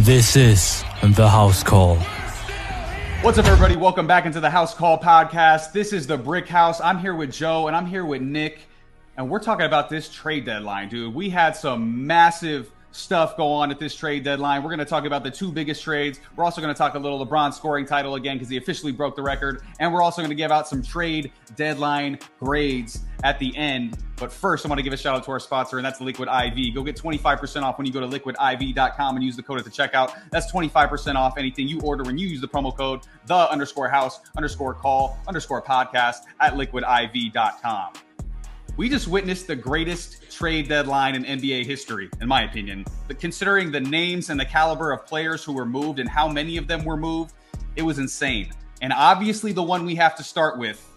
[0.00, 1.96] and this is The House Call.
[3.20, 3.76] What's up, everybody?
[3.76, 5.72] Welcome back into the House Call podcast.
[5.72, 6.80] This is the Brick House.
[6.80, 8.60] I'm here with Joe and I'm here with Nick,
[9.18, 11.14] and we're talking about this trade deadline, dude.
[11.14, 14.62] We had some massive stuff go on at this trade deadline.
[14.62, 16.18] We're going to talk about the two biggest trades.
[16.34, 19.16] We're also going to talk a little LeBron scoring title again because he officially broke
[19.16, 19.62] the record.
[19.80, 23.98] And we're also going to give out some trade deadline grades at the end.
[24.16, 26.28] But first, I want to give a shout out to our sponsor, and that's Liquid
[26.28, 26.74] IV.
[26.74, 29.70] Go get 25% off when you go to liquidiv.com and use the code at the
[29.70, 30.14] checkout.
[30.30, 34.20] That's 25% off anything you order when you use the promo code the underscore house
[34.36, 37.92] underscore call underscore podcast at liquidiv.com.
[38.76, 42.84] We just witnessed the greatest trade deadline in NBA history, in my opinion.
[43.08, 46.56] But considering the names and the caliber of players who were moved and how many
[46.56, 47.34] of them were moved,
[47.76, 48.50] it was insane.
[48.80, 50.89] And obviously, the one we have to start with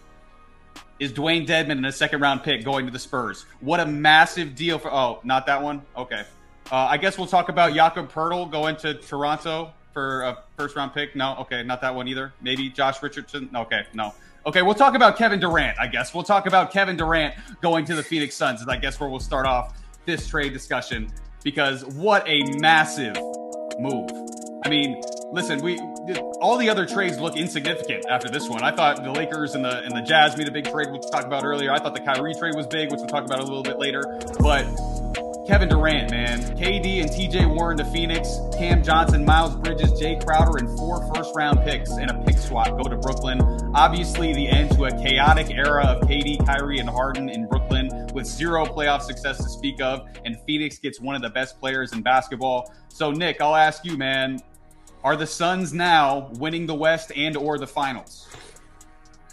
[0.98, 3.46] is Dewayne Dedmon in a second round pick going to the Spurs.
[3.60, 4.92] What a massive deal for.
[4.92, 5.82] Oh, not that one?
[5.96, 6.22] Okay.
[6.70, 10.94] Uh, I guess we'll talk about Jakob Poeltl going to Toronto for a first round
[10.94, 11.14] pick.
[11.14, 12.32] No, okay, not that one either.
[12.40, 13.50] Maybe Josh Richardson.
[13.54, 14.14] Okay, no.
[14.46, 16.12] Okay, we'll talk about Kevin Durant, I guess.
[16.12, 19.20] We'll talk about Kevin Durant going to the Phoenix Suns, is I guess where we'll
[19.20, 21.10] start off this trade discussion
[21.42, 23.16] because what a massive
[23.78, 24.10] move.
[24.64, 25.02] I mean,
[25.34, 25.78] listen, we
[26.40, 28.62] all the other trades look insignificant after this one.
[28.62, 31.10] I thought the Lakers and the and the Jazz made a big trade, which we
[31.10, 31.72] talked about earlier.
[31.72, 34.02] I thought the Kyrie trade was big, which we'll talk about a little bit later.
[34.40, 34.64] But
[35.46, 36.40] Kevin Durant, man.
[36.56, 38.38] KD and TJ Warren to Phoenix.
[38.56, 42.68] Cam Johnson, Miles Bridges, Jae Crowder, and four first round picks and a pick swap
[42.68, 43.42] go to Brooklyn.
[43.74, 48.24] Obviously, the end to a chaotic era of KD, Kyrie, and Harden in Brooklyn with
[48.24, 50.08] zero playoff success to speak of.
[50.24, 52.72] And Phoenix gets one of the best players in basketball.
[52.88, 54.40] So, Nick, I'll ask you, man.
[55.04, 58.26] Are the Suns now winning the West and or the finals?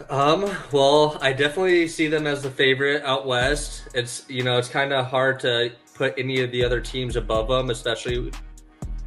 [0.09, 3.87] Um, well, I definitely see them as the favorite out west.
[3.93, 7.47] It's you know, it's kind of hard to put any of the other teams above
[7.47, 8.31] them, especially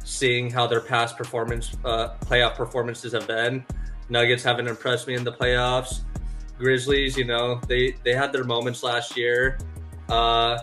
[0.03, 3.63] seeing how their past performance, uh, playoff performances have been.
[4.09, 6.01] Nuggets haven't impressed me in the playoffs.
[6.57, 9.59] Grizzlies, you know, they they had their moments last year,
[10.09, 10.57] uh,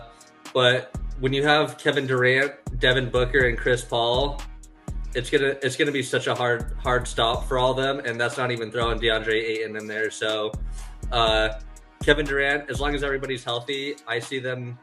[0.53, 4.41] but when you have Kevin Durant, Devin Booker, and Chris Paul,
[5.15, 8.19] it's gonna it's gonna be such a hard hard stop for all of them, and
[8.19, 10.09] that's not even throwing DeAndre Ayton in there.
[10.09, 10.51] So,
[11.11, 11.59] uh,
[12.03, 14.77] Kevin Durant, as long as everybody's healthy, I see them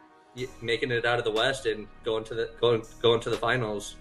[0.62, 3.96] making it out of the West and going to the going going to the finals.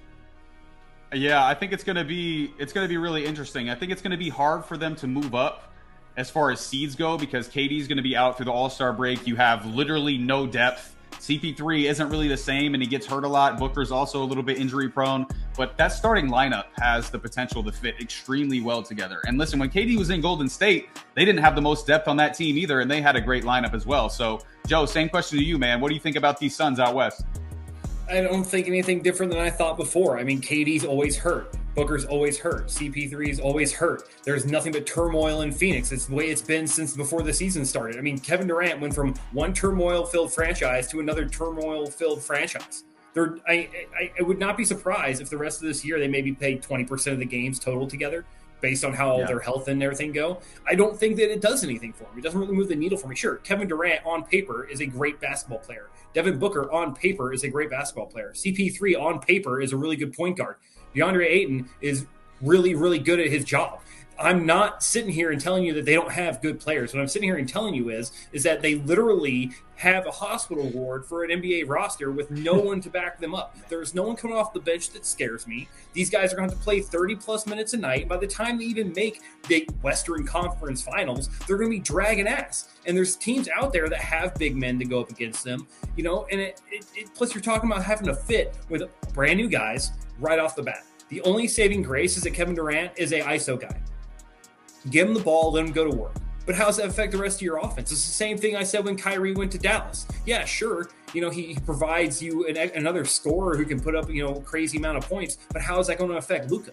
[1.14, 3.70] Yeah, I think it's gonna be it's gonna be really interesting.
[3.70, 5.74] I think it's gonna be hard for them to move up
[6.18, 9.26] as far as seeds go because KD's gonna be out through the All Star break.
[9.26, 10.96] You have literally no depth.
[11.12, 13.58] CP3 isn't really the same and he gets hurt a lot.
[13.58, 15.25] Booker's also a little bit injury prone,
[15.58, 19.22] but that starting lineup has the potential to fit extremely well together.
[19.25, 22.18] And listen, when KD was in Golden State, they didn't have the most depth on
[22.18, 24.09] that team either, and they had a great lineup as well.
[24.09, 25.81] So Joe, same question to you, man.
[25.81, 27.25] What do you think about these Suns out west?
[28.09, 30.18] I don't think anything different than I thought before.
[30.18, 31.53] I mean, KD's always hurt.
[31.80, 32.68] Booker's always hurt.
[32.68, 34.04] CP3 is always hurt.
[34.26, 35.94] There's nothing but turmoil in Phoenix.
[35.94, 37.96] It's the way it's been since before the season started.
[37.96, 42.84] I mean, Kevin Durant went from one turmoil filled franchise to another turmoil filled franchise.
[43.14, 46.10] There, I, I, I, would not be surprised if the rest of this year they
[46.10, 48.26] maybe played 20% of the games total together
[48.60, 49.28] based on how yeah.
[49.28, 50.42] their health and everything go.
[50.68, 52.20] I don't think that it does anything for me.
[52.20, 53.16] It doesn't really move the needle for me.
[53.16, 55.90] Sure, Kevin Durant on paper is a great basketball player.
[56.14, 58.34] Devin Booker on paper is a great basketball player.
[58.36, 60.58] CP3 on paper is a really good point guard.
[60.96, 62.06] DeAndre Ayton is
[62.42, 63.80] really, really good at his job.
[64.19, 66.94] I'm not sitting here and telling you that they don't have good players.
[66.94, 70.68] What I'm sitting here and telling you is is that they literally have a hospital
[70.72, 73.56] ward for an NBA roster with no one to back them up.
[73.69, 75.69] There's no one coming off the bench that scares me.
[75.94, 78.09] These guys are going to have to play 30 plus minutes a night.
[78.09, 82.28] By the time they even make the Western Conference Finals, they're going to be dragging
[82.28, 82.68] ass.
[82.86, 85.66] And there's teams out there that have big men to go up against them.
[85.96, 89.38] You know, and it, it, it plus you're talking about having to fit with brand
[89.38, 90.84] new guys right off the bat.
[91.07, 93.80] The only saving grace is that Kevin Durant is a ISO guy.
[94.90, 96.16] Give him the ball, let him go to work.
[96.46, 97.92] But how does that affect the rest of your offense?
[97.92, 100.08] It's the same thing I said when Kyrie went to Dallas.
[100.26, 104.24] Yeah, sure, you know he provides you an, another scorer who can put up you
[104.24, 105.38] know crazy amount of points.
[105.52, 106.72] But how is that going to affect Luka?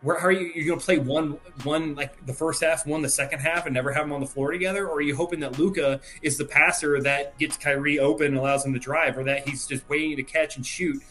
[0.00, 3.02] Where how are you you're going to play one one like the first half, one
[3.02, 4.88] the second half, and never have them on the floor together?
[4.88, 8.66] Or are you hoping that Luka is the passer that gets Kyrie open and allows
[8.66, 11.02] him to drive, or that he's just waiting to catch and shoot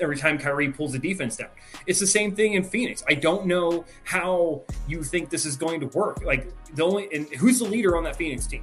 [0.00, 1.50] every time Kyrie pulls the defense down.
[1.86, 3.02] It's the same thing in Phoenix.
[3.08, 6.22] I don't know how you think this is going to work.
[6.24, 8.62] Like the only and who's the leader on that Phoenix team?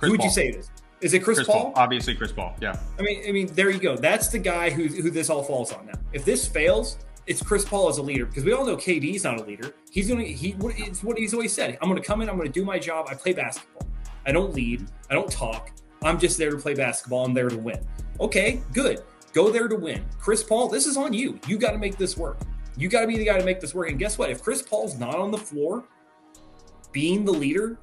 [0.00, 0.70] Who would you say it is?
[1.00, 1.64] Is it Chris, Chris Paul?
[1.64, 1.72] Paul?
[1.76, 2.54] Obviously, Chris Paul.
[2.60, 2.78] Yeah.
[2.98, 3.96] I mean, I mean, there you go.
[3.96, 5.98] That's the guy who who this all falls on now.
[6.12, 9.40] If this fails, it's Chris Paul as a leader because we all know KD's not
[9.40, 9.74] a leader.
[9.90, 11.78] He's gonna he it's what he's always said.
[11.82, 12.30] I'm gonna come in.
[12.30, 13.06] I'm gonna do my job.
[13.08, 13.86] I play basketball.
[14.24, 14.86] I don't lead.
[15.10, 15.70] I don't talk.
[16.02, 17.24] I'm just there to play basketball.
[17.24, 17.86] I'm there to win.
[18.20, 19.02] Okay, good
[19.36, 20.02] Go there to win.
[20.18, 21.38] Chris Paul, this is on you.
[21.46, 22.38] You got to make this work.
[22.74, 23.90] You got to be the guy to make this work.
[23.90, 24.30] And guess what?
[24.30, 25.84] If Chris Paul's not on the floor
[26.90, 27.78] being the leader,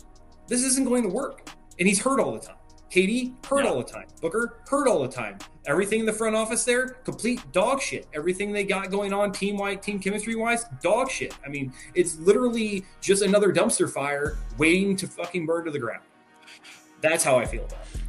[0.47, 1.47] this isn't going to work.
[1.77, 2.55] And he's hurt all the time.
[2.89, 3.69] KD, hurt Yeah.
[3.69, 4.07] all the time.
[4.19, 5.37] Booker hurt all the time.
[5.67, 8.07] Everything in the front office there, complete dog shit.
[8.15, 11.37] Everything they got going on team wide, team chemistry wise, dog shit.
[11.45, 16.01] I mean, it's literally just another dumpster fire waiting to fucking burn to the ground.
[17.01, 18.01] That's how I feel about it.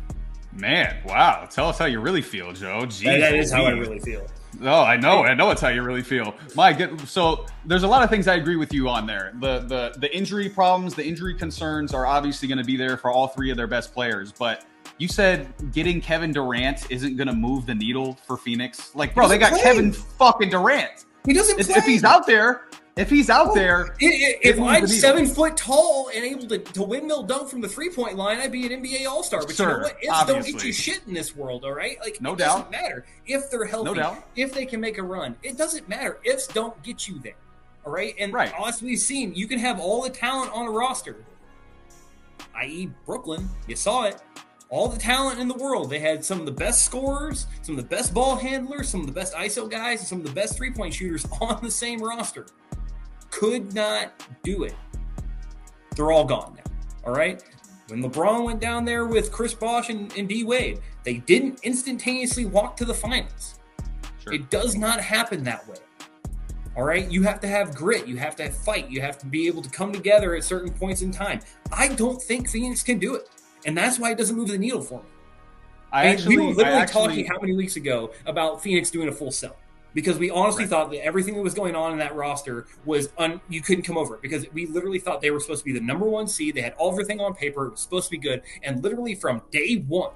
[0.55, 1.49] Man, wow.
[1.51, 2.83] Tell us how you really feel, Joe.
[2.87, 4.27] Jeez, That- that is how I really feel.
[4.62, 5.25] Oh, I know.
[5.25, 6.33] I know it's how you really feel.
[6.55, 7.09] My good.
[7.09, 9.33] So there's a lot of things I agree with you on there.
[9.41, 13.11] The the the injury problems, the injury concerns are obviously going to be there for
[13.11, 14.31] all three of their best players.
[14.31, 14.65] But
[14.99, 18.95] you said getting Kevin Durant isn't going to move the needle for Phoenix.
[18.95, 19.62] Like, bro, they got play.
[19.62, 21.05] Kevin fucking Durant.
[21.27, 24.87] He doesn't If, if he's out there, if he's out there, I- I- if I'm
[24.87, 28.52] seven foot tall and able to, to windmill dunk from the three point line, I'd
[28.52, 29.41] be an NBA All Star.
[29.44, 29.96] But you know what?
[30.02, 31.99] Ifs don't get you shit in this world, all right?
[32.00, 32.70] Like No it doesn't doubt.
[32.70, 34.23] matter if they're healthy, doubt.
[34.37, 35.35] if they can make a run.
[35.43, 36.19] It doesn't matter.
[36.25, 37.35] Ifs don't get you there,
[37.85, 38.14] all right?
[38.19, 38.52] And Right.
[38.64, 41.17] as we've seen, you can have all the talent on a roster,
[42.56, 43.49] i.e., Brooklyn.
[43.67, 44.17] You saw it.
[44.70, 45.90] All the talent in the world.
[45.90, 49.06] They had some of the best scorers, some of the best ball handlers, some of
[49.06, 52.00] the best ISO guys, and some of the best three point shooters on the same
[52.00, 52.47] roster
[53.31, 54.12] could not
[54.43, 54.75] do it.
[55.97, 56.73] They're all gone now.
[57.05, 57.43] All right.
[57.88, 62.47] When LeBron went down there with Chris Bosh and, and D Wade, they didn't instantaneously
[62.47, 63.59] walk to the finals.
[64.23, 64.32] Sure.
[64.32, 65.76] It does not happen that way.
[66.76, 67.09] All right.
[67.11, 68.06] You have to have grit.
[68.09, 68.91] You have to fight.
[68.91, 71.41] You have to be able to come together at certain points in time.
[71.71, 73.29] I don't think Phoenix can do it.
[73.67, 75.09] And that's why it doesn't move the needle for me.
[75.93, 79.09] I And actually, we were literally actually, talking how many weeks ago about Phoenix doing
[79.09, 79.56] a full sell
[79.94, 80.70] because we honestly Right.
[80.70, 83.96] thought that everything that was going on in that roster was un- you couldn't come
[83.96, 86.55] over it because we literally thought they were supposed to be the number one seed.
[86.55, 89.76] They had everything on paper; it was supposed to be good, and literally from day
[89.88, 90.12] one,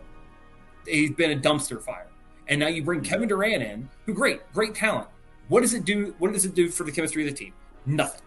[0.84, 2.08] they've been a dumpster fire.
[2.48, 3.10] And now you bring mm-hmm.
[3.10, 5.08] Kevin Durant in, who great, great talent.
[5.48, 6.14] What does it do?
[6.19, 7.52] What does it do for the chemistry of the team?
[7.86, 8.22] Nothing.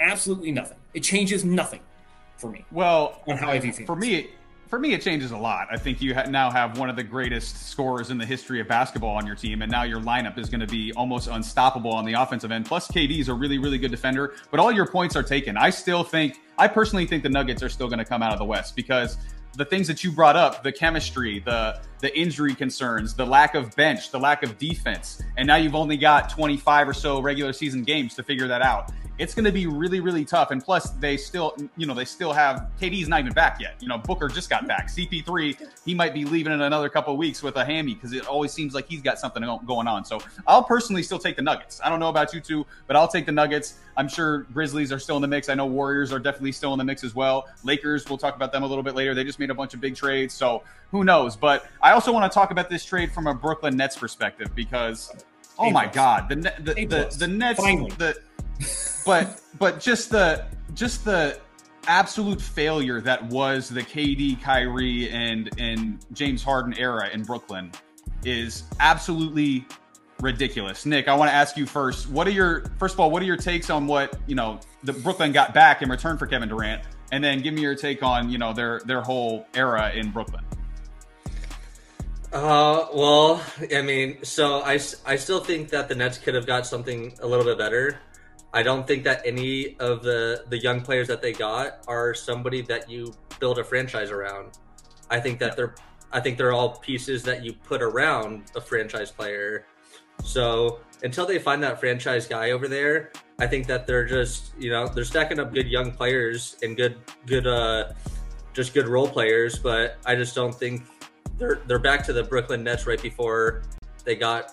[0.00, 0.78] Absolutely nothing.
[0.94, 1.80] It changes nothing
[2.36, 3.86] for me well, on how I view Phoenix.
[3.86, 4.30] for me,
[4.68, 5.68] for me, it changes a lot.
[5.70, 8.68] I think you ha- now have one of the greatest scorers in the history of
[8.68, 12.04] basketball on your team, and now your lineup is going to be almost unstoppable on
[12.04, 12.66] the offensive end.
[12.66, 14.34] Plus, KD is a really, really good defender.
[14.50, 15.56] But all your points are taken.
[15.56, 18.38] I still think, I personally think the Nuggets are still going to come out of
[18.38, 19.16] the West because
[19.56, 23.74] the things that you brought up, the chemistry, the the injury concerns, the lack of
[23.76, 27.82] bench, the lack of defense, and now you've only got 25 or so regular season
[27.82, 28.92] games to figure that out.
[29.18, 30.52] It's going to be really, really tough.
[30.52, 33.74] And plus, they still, you know, they still have KD's not even back yet.
[33.80, 34.88] You know, Booker just got back.
[34.88, 38.52] CP3, he might be leaving in another couple weeks with a hammy because it always
[38.52, 40.04] seems like he's got something going on.
[40.04, 41.80] So I'll personally still take the Nuggets.
[41.82, 43.78] I don't know about you two, but I'll take the Nuggets.
[43.96, 45.48] I'm sure Grizzlies are still in the mix.
[45.48, 47.48] I know Warriors are definitely still in the mix as well.
[47.64, 49.14] Lakers, we'll talk about them a little bit later.
[49.14, 50.32] They just made a bunch of big trades.
[50.32, 50.62] So
[50.92, 51.34] who knows?
[51.34, 55.12] But I also want to talk about this trade from a Brooklyn Nets perspective because,
[55.58, 55.86] oh my.
[55.86, 57.90] God, the the the, the Nets, Finally.
[57.98, 58.18] the
[59.04, 60.44] but but just the
[60.74, 61.40] just the
[61.86, 67.72] absolute failure that was the KD, Kyrie, and and James Harden era in Brooklyn
[68.24, 69.66] is absolutely
[70.20, 70.84] ridiculous.
[70.84, 72.08] Nick, I want to ask you first.
[72.08, 73.10] What are your first of all?
[73.10, 76.26] What are your takes on what you know the Brooklyn got back in return for
[76.26, 79.90] Kevin Durant, and then give me your take on you know their their whole era
[79.94, 80.44] in Brooklyn.
[82.32, 83.42] Uh, well,
[83.74, 87.26] I mean, so I, I still think that the Nets could have got something a
[87.26, 88.00] little bit better.
[88.52, 92.62] I don't think that any of the the young players that they got are somebody
[92.62, 94.58] that you build a franchise around.
[95.10, 95.74] I think that they're
[96.12, 99.66] I think they're all pieces that you put around a franchise player.
[100.24, 104.70] So until they find that franchise guy over there, I think that they're just you
[104.70, 107.92] know they're stacking up good young players and good good uh
[108.54, 110.82] just good role players, but I just don't think
[111.38, 113.62] they're they're back to the Brooklyn Nets right before
[114.04, 114.52] they got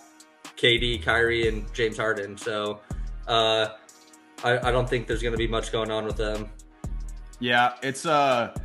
[0.57, 2.37] KD, Kyrie, and James Harden.
[2.37, 2.79] So
[3.27, 3.69] uh,
[4.43, 6.49] I, I don't think there's going to be much going on with them.
[7.39, 8.55] Yeah, it's uh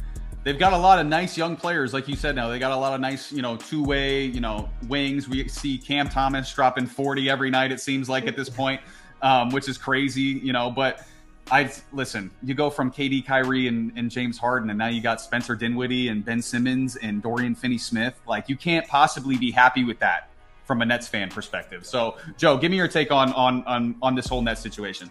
[0.44, 2.36] they've got a lot of nice young players, like you said.
[2.36, 5.28] Now they got a lot of nice, you know, two way, you know, wings.
[5.28, 7.72] We see Cam Thomas dropping forty every night.
[7.72, 8.80] It seems like at this point,
[9.22, 10.70] um, which is crazy, you know.
[10.70, 11.04] But
[11.50, 12.30] I listen.
[12.42, 16.08] You go from KD, Kyrie, and, and James Harden, and now you got Spencer Dinwiddie
[16.08, 18.20] and Ben Simmons and Dorian Finney-Smith.
[18.26, 20.30] Like you can't possibly be happy with that
[20.64, 21.84] from a Nets fan perspective.
[21.84, 25.10] So, Joe, give me your take on on on on this whole Nets situation.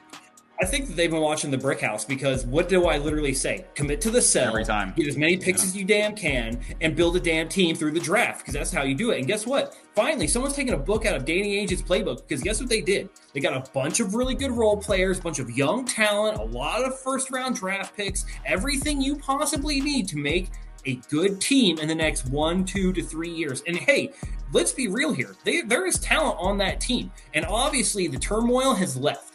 [0.62, 3.66] I think that they've been watching the brick house because what do I literally say?
[3.76, 4.94] Commit to the sell Every time.
[4.98, 8.00] Get as many picks as you damn can and build a damn team through the
[8.00, 9.20] draft because that's how you do it.
[9.20, 9.78] And guess what?
[9.96, 13.10] Finally, someone's taking a book out of Danny Ainge's playbook because guess what they did?
[13.34, 16.44] They got a bunch of really good role players, a bunch of young talent, a
[16.44, 20.50] lot of first round draft picks, everything you possibly need to make
[20.86, 23.64] a good team in the next one, two to three years.
[23.66, 24.12] And hey,
[24.52, 25.36] let's be real here.
[25.46, 27.12] They, there is talent on that team.
[27.34, 29.29] And obviously, the turmoil has left.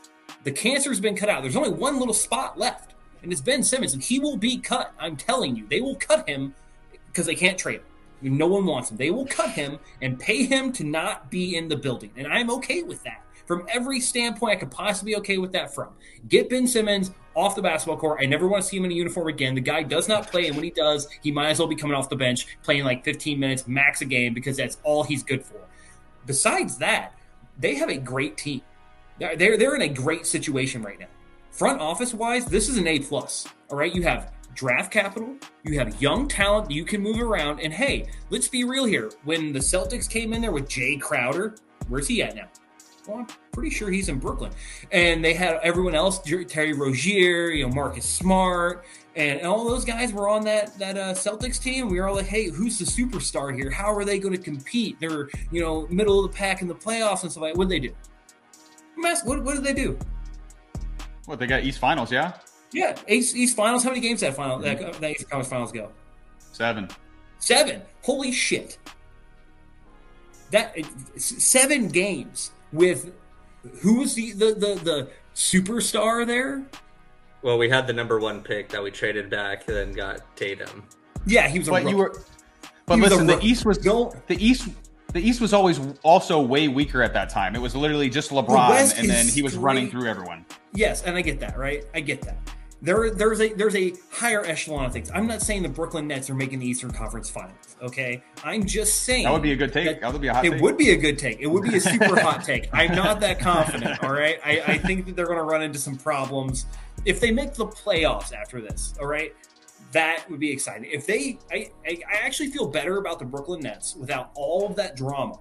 [0.44, 1.42] The cancer's been cut out.
[1.42, 4.92] There's only one little spot left, and it's Ben Simmons, and he will be cut.
[4.98, 6.54] I'm telling you, they will cut him
[7.06, 8.36] because they can't trade him.
[8.38, 8.98] No one wants him.
[8.98, 12.10] They will cut him and pay him to not be in the building.
[12.16, 13.22] And I'm okay with that.
[13.46, 15.88] From every standpoint, I could possibly be okay with that from.
[16.28, 18.20] Get Ben Simmons off the basketball court.
[18.22, 19.54] I never want to see him in a uniform again.
[19.54, 21.96] The guy does not play, and when he does, he might as well be coming
[21.96, 25.44] off the bench, playing like 15 minutes max a game because that's all he's good
[25.44, 25.60] for.
[26.26, 27.14] Besides that,
[27.58, 28.62] they have a great team.
[29.18, 31.06] They're they're in a great situation right now.
[31.50, 33.46] Front office wise, this is an A plus.
[33.70, 37.72] All right, you have draft capital, you have young talent you can move around, and
[37.72, 39.10] hey, let's be real here.
[39.24, 41.56] When the Celtics came in there with Jae Crowder,
[41.88, 42.48] where's he at now?
[43.06, 44.50] Well, I'm pretty sure he's in Brooklyn.
[44.90, 50.12] And they had everyone else, Terry Rozier, you know, Marcus Smart, and all those guys
[50.12, 51.88] were on that that uh, Celtics team.
[51.88, 53.70] We were all like, "Hey, who's the superstar here?
[53.70, 54.98] How are they going to compete?
[54.98, 57.56] They're you know middle of the pack in the playoffs and stuff like.
[57.56, 57.92] What they do?
[58.96, 59.98] What what did they do?
[61.26, 62.12] What they got East Finals?
[62.12, 62.32] Yeah.
[62.72, 63.84] Yeah, East, East Finals.
[63.84, 65.00] How many games that final that, mm-hmm.
[65.00, 65.90] that East Conference Finals go?
[66.52, 66.88] Seven.
[67.38, 67.82] Seven.
[68.02, 68.78] Holy shit!
[70.50, 70.76] That
[71.16, 73.12] seven games with
[73.80, 76.64] who was the, the the the superstar there?
[77.42, 80.84] Well, we had the number one pick that we traded back, and then got Tatum.
[81.26, 81.68] Yeah, he was.
[81.68, 82.14] but you were.
[82.86, 84.68] But listen, the East was the East.
[85.14, 87.54] The East was always also way weaker at that time.
[87.54, 89.62] It was literally just LeBron, and then he was great.
[89.62, 90.44] running through everyone.
[90.72, 91.84] Yes, and I get that, right?
[91.94, 92.36] I get that.
[92.82, 95.12] There, there's a there's a higher echelon of things.
[95.14, 97.76] I'm not saying the Brooklyn Nets are making the Eastern Conference Finals.
[97.80, 99.86] Okay, I'm just saying that would be a good take.
[99.86, 100.44] That, that would be a hot.
[100.46, 100.60] It take.
[100.60, 101.38] would be a good take.
[101.38, 102.68] It would be a super hot take.
[102.72, 104.02] I'm not that confident.
[104.02, 106.66] All right, I, I think that they're going to run into some problems
[107.04, 108.94] if they make the playoffs after this.
[109.00, 109.32] All right,
[109.92, 110.90] that would be exciting.
[110.90, 114.76] If they, I, I, I actually feel better about the Brooklyn Nets without all of
[114.76, 115.38] that drama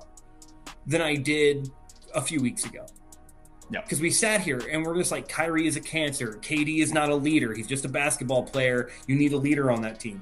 [0.86, 1.70] than I did
[2.14, 2.86] a few weeks ago.
[3.70, 6.38] No, because we sat here and we're just like, Kyrie is a cancer.
[6.42, 7.54] KD is not a leader.
[7.54, 8.92] He's just a basketball player.
[9.08, 10.22] You need a leader on that team.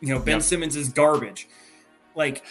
[0.00, 0.42] You know, Ben yep.
[0.42, 1.48] Simmons is garbage.
[2.14, 2.44] Like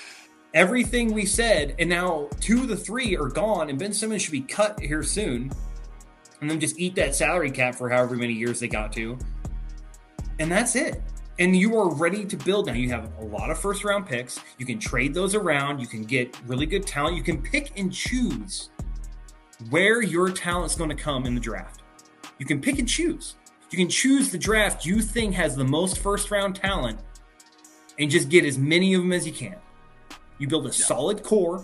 [0.53, 4.31] everything we said, and now two of the three are gone, and Ben Simmons should
[4.31, 5.51] be cut here soon.
[6.41, 9.17] And then just eat that salary cap for however many years they got to.
[10.39, 11.01] And that's it.
[11.37, 12.73] And you are ready to build now.
[12.73, 14.39] You have a lot of first round picks.
[14.57, 15.79] You can trade those around.
[15.79, 17.15] You can get really good talent.
[17.15, 18.69] You can pick and choose
[19.69, 21.81] where your talent's going to come in the draft.
[22.39, 23.35] You can pick and choose.
[23.71, 26.99] You can choose the draft you think has the most first round talent
[27.99, 29.55] and just get as many of them as you can.
[30.39, 30.85] You build a yeah.
[30.85, 31.63] solid core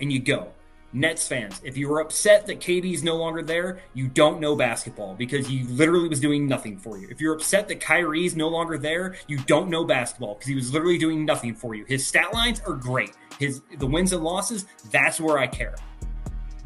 [0.00, 0.52] and you go.
[0.96, 5.14] Nets fans, if you were upset that KD's no longer there, you don't know basketball
[5.14, 7.06] because he literally was doing nothing for you.
[7.10, 10.72] If you're upset that Kyrie's no longer there, you don't know basketball because he was
[10.72, 11.84] literally doing nothing for you.
[11.84, 13.10] His stat lines are great.
[13.38, 15.74] His the wins and losses, that's where I care.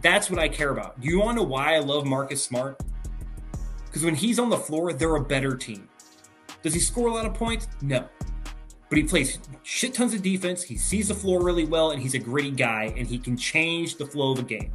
[0.00, 1.00] That's what I care about.
[1.00, 2.80] Do you want to know why I love Marcus Smart?
[3.86, 5.88] Because when he's on the floor, they're a better team.
[6.62, 7.66] Does he score a lot of points?
[7.82, 8.08] No.
[8.90, 10.64] But he plays shit tons of defense.
[10.64, 13.96] He sees the floor really well, and he's a gritty guy, and he can change
[13.96, 14.72] the flow of a game.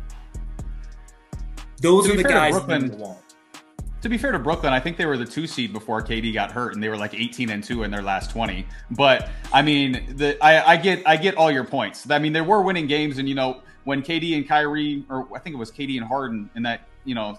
[1.82, 3.20] Those are the guys Brooklyn, that want.
[4.02, 6.50] To be fair to Brooklyn, I think they were the two seed before KD got
[6.50, 8.66] hurt, and they were like 18 and two in their last 20.
[8.92, 12.10] But I mean, the I, I get I get all your points.
[12.10, 15.40] I mean, they were winning games, and you know when KD and Kyrie, or I
[15.40, 17.38] think it was KD and Harden in that you know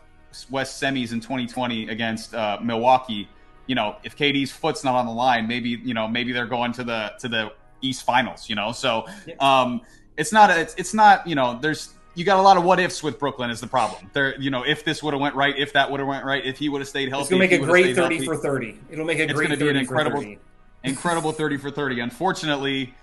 [0.50, 3.28] West semis in 2020 against uh, Milwaukee.
[3.66, 6.73] You know, if KD's foot's not on the line, maybe you know maybe they're going
[6.75, 8.49] to the to the East Finals.
[8.49, 9.06] You know, so
[9.40, 9.82] um,
[10.16, 12.80] it's not a, it's it's not you know there's you got a lot of what
[12.80, 14.11] ifs with Brooklyn is the problem.
[14.12, 16.44] There, you know, if this would have went right, if that would have went right,
[16.44, 18.78] if he would have stayed healthy, it's gonna make a great thirty healthy, for thirty.
[18.90, 19.49] It'll make a it's great.
[19.49, 20.37] Gonna be an incredible,
[20.82, 22.00] incredible thirty for thirty.
[22.00, 22.94] Unfortunately,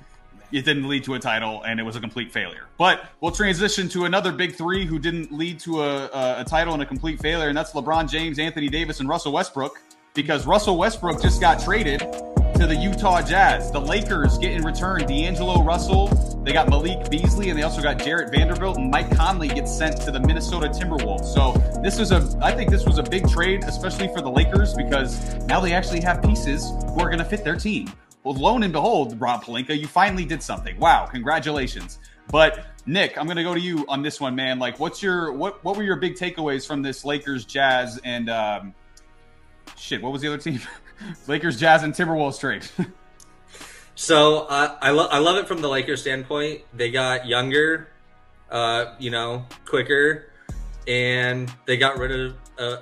[0.53, 2.67] it didn't lead to a title and it was a complete failure.
[2.77, 6.73] But we'll transition to another big three who didn't lead to a, a, a, title
[6.73, 9.79] and a complete failure, and that's LeBron James, Anthony Davis, and Russell Westbrook.
[10.13, 13.71] Because Russell Westbrook just got traded to the Utah Jazz.
[13.71, 16.07] The Lakers get in return D'Angelo Russell.
[16.43, 18.77] They got Malik Beasley, and they also got Jarred Vanderbilt.
[18.77, 21.33] And Mike Conley gets sent to the Minnesota Timberwolves.
[21.33, 24.75] So this was a, I think this was a big trade, especially for the Lakers,
[24.75, 27.91] because now they actually have pieces who are going to fit their team.
[28.23, 30.79] Well, lo and behold, Rob Pelinka, you finally did something.
[30.79, 31.97] Wow, congratulations.
[32.29, 34.59] But Nick, I'm gonna go to you on this one, man.
[34.59, 38.73] Like, what's your what what were your big takeaways from this Lakers, Jazz, and um,
[39.77, 40.01] shit?
[40.01, 40.59] What was the other team?
[41.27, 42.65] Lakers, Jazz, and Timberwolves trade.
[43.95, 46.61] so uh, I love I love it from the Lakers standpoint.
[46.73, 47.89] They got younger,
[48.49, 50.31] uh, you know, quicker,
[50.87, 52.79] and they got rid of a,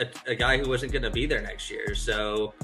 [0.00, 1.94] a, a guy who wasn't going to be there next year.
[1.94, 2.54] So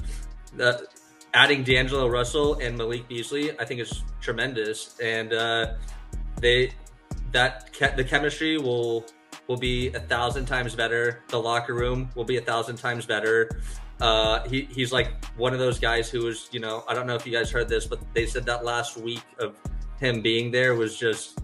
[0.55, 0.87] the
[1.33, 5.73] adding D'Angelo Russell and Malik Beasley, I think is tremendous, and uh,
[6.39, 6.71] they
[7.31, 9.05] that ke- the chemistry will
[9.47, 11.23] will be a thousand times better.
[11.29, 13.61] The locker room will be a thousand times better.
[13.99, 17.15] Uh, he, he's like one of those guys who was, you know, I don't know
[17.15, 19.55] if you guys heard this, but they said that last week of
[19.99, 21.39] him being there was just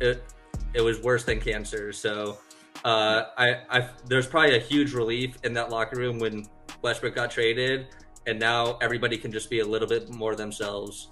[0.00, 0.24] it.
[0.72, 1.92] It was worse than cancer.
[1.92, 2.38] So
[2.84, 6.46] uh, I, I, there's probably a huge relief in that locker room when
[6.82, 7.88] Westbrook got traded,
[8.26, 11.08] and now everybody can just be a little bit more themselves.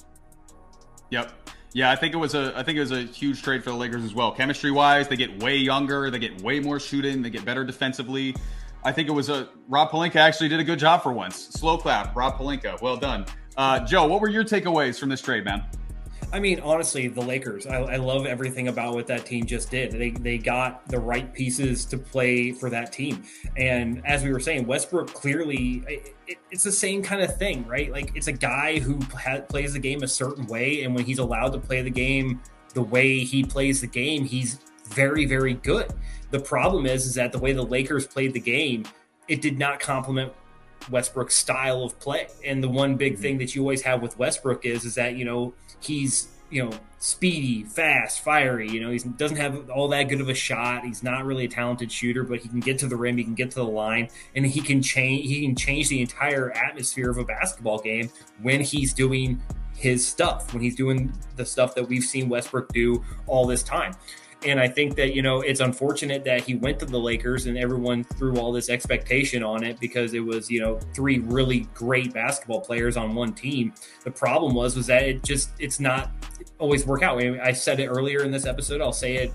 [1.11, 1.33] Yep.
[1.73, 3.77] Yeah, I think it was a I think it was a huge trade for the
[3.77, 4.33] Lakers as well.
[4.33, 8.35] Chemistry wise, they get way younger, they get way more shooting, they get better defensively.
[8.85, 11.37] I think it was a Rob Pelinka actually did a good job for once.
[11.37, 12.81] Slow clap, Rob Pelinka.
[12.81, 13.27] Well done.
[13.57, 15.65] Uh, Joe, what were your takeaways from this trade, man?
[16.31, 17.67] I mean, honestly, the Lakers.
[17.67, 19.93] I, I, love everything about what that team just did.
[19.93, 23.25] They they got the right pieces to play for that team,
[23.57, 27.67] and as we were saying, Westbrook clearly it, it, it's the same kind of thing,
[27.67, 27.91] right?
[27.91, 31.19] Like it's a guy who ha- plays the game a certain way, and when he's
[31.19, 32.41] allowed to play the game
[32.75, 35.91] the way he plays the game, he's very very good.
[36.31, 38.85] The problem is, is that the way the Lakers played the game,
[39.29, 40.35] it did not complement
[40.91, 42.29] Westbrook's style of play.
[42.45, 43.23] And the one big mm-hmm.
[43.23, 46.73] thing that you always have with Westbrook is, is that you know he's you know
[46.99, 48.69] speedy, fast, fiery.
[48.69, 50.85] You know he doesn't have all that good of a shot.
[50.85, 53.35] He's not really a talented shooter, but he can get to the rim, he can
[53.35, 55.27] get to the line, and he can change.
[55.27, 58.11] He can change the entire atmosphere of a basketball game
[58.43, 59.43] when he's doing
[59.77, 60.53] his stuff.
[60.53, 63.95] When he's doing the stuff that we've seen Westbrook do all this time.
[64.45, 67.59] And I think that, you know, it's unfortunate that he went to the Lakers and
[67.59, 72.15] everyone threw all this expectation on it because it was, you know, three really great
[72.15, 73.73] basketball players on one team.
[74.05, 76.13] The problem was, was that it just, it's not
[76.59, 77.21] always work out.
[77.21, 78.81] I said it earlier in this episode.
[78.81, 79.33] I'll say it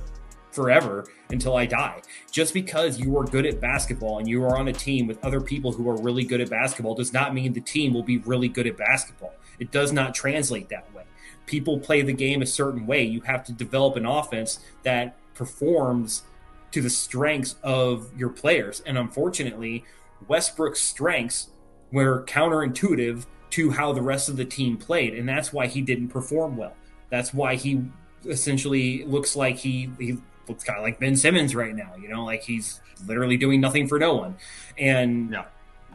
[0.52, 2.02] forever until I die.
[2.32, 5.42] Just because you are good at basketball and you are on a team with other
[5.42, 8.48] people who are really good at basketball does not mean the team will be really
[8.48, 9.34] good at basketball.
[9.60, 11.04] It does not translate that way
[11.45, 13.03] people play the game a certain way.
[13.03, 16.23] You have to develop an offense that performs
[16.71, 18.82] to the strengths of your players.
[18.86, 19.86] And unfortunately,
[20.27, 21.49] Westbrook's strengths
[21.91, 25.13] were counterintuitive to how the rest of the team played.
[25.13, 26.75] And that's why he didn't perform well.
[27.10, 27.84] That's why he
[28.25, 32.25] essentially looks like he, he looks kind of like Ben Simmons right now, you know,
[32.25, 34.36] like he's literally doing nothing for no one.
[34.77, 35.45] And yeah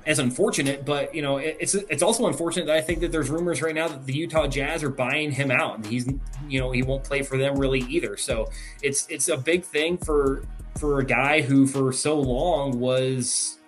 [0.08, 3.60] as unfortunate, but you know, it's it's also unfortunate that I think that there's rumors
[3.60, 6.08] right now that the Utah Jazz are buying him out, and he's
[6.48, 8.16] you know he won't play for them really either.
[8.16, 8.50] So
[8.82, 10.46] it's it's a big thing for
[10.78, 13.58] for a guy who for so long was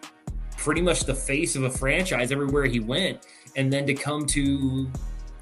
[0.57, 3.27] pretty much the face of a franchise everywhere he went,
[3.57, 4.91] and then to come to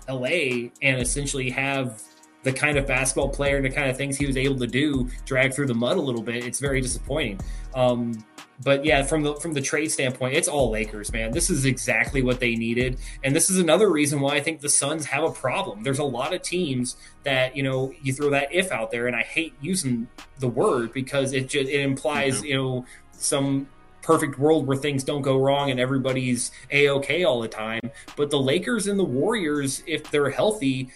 [0.09, 2.03] LA and essentially have
[2.43, 5.09] the kind of basketball player and the kind of things he was able to do
[5.27, 6.45] drag through the mud a little bit.
[6.45, 7.39] It's very disappointing.
[7.77, 8.25] Um,
[8.61, 11.31] but yeah, from the from the trade standpoint, it's all Lakers, man.
[11.31, 14.68] This is exactly what they needed, and this is another reason why I think the
[14.68, 15.85] Suns have a problem.
[15.85, 19.14] There's a lot of teams that you know you throw that if out there, and
[19.14, 20.09] I hate using
[20.40, 23.68] the word because it just, it implies you know some
[24.03, 27.83] perfect world where things don't go wrong and everybody's a okay all the time.
[28.16, 30.88] But the Lakers and the Warriors, if they're healthy,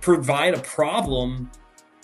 [0.00, 1.50] provide a problem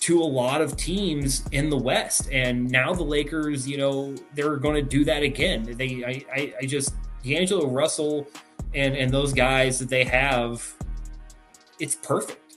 [0.00, 2.28] to a lot of teams in the West.
[2.30, 5.64] And now the Lakers, you know, they're going to do that again.
[5.76, 8.28] They, I, I, I just D'Angelo Russell
[8.74, 10.74] and and those guys that they have,
[11.78, 12.56] it's perfect.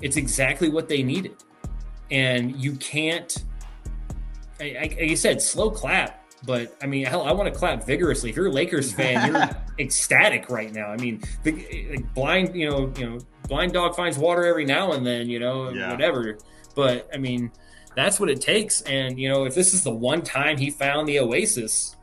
[0.00, 1.36] It's exactly what they needed,
[2.10, 3.44] and you can't.
[4.60, 6.24] I, I, like you said, slow clap.
[6.46, 8.30] But I mean, hell, I want to clap vigorously.
[8.30, 10.86] If you're a Lakers fan, you're ecstatic right now.
[10.86, 14.92] I mean, the, like blind, you know, you know, blind dog finds water every now
[14.92, 15.90] and then, you know, yeah.
[15.90, 16.38] whatever.
[16.78, 17.50] But I mean,
[17.96, 18.82] that's what it takes.
[18.82, 21.96] And you know, if this is the one time he found the oasis,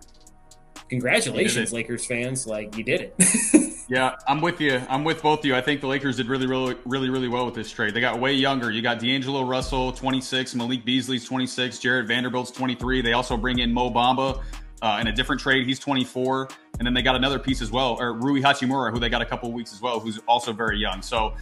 [0.89, 2.45] congratulations, Lakers fans!
[2.45, 3.73] Like you did it.
[3.87, 4.81] yeah, I'm with you.
[4.89, 5.55] I'm with both of you.
[5.55, 7.93] I think the Lakers did really, really, really, really well with this trade.
[7.93, 8.69] They got way younger.
[8.69, 13.01] You got D'Angelo Russell, 26, Malik Beasley's 26, Jarred Vanderbilt's 23.
[13.01, 14.43] They also bring in Mo Bamba.
[14.81, 17.95] Uh, in a different trade, he's 24, and then they got another piece as well,
[17.97, 21.01] or Rui Hachimura, who they got a couple weeks as well, who's also very young.
[21.01, 21.33] So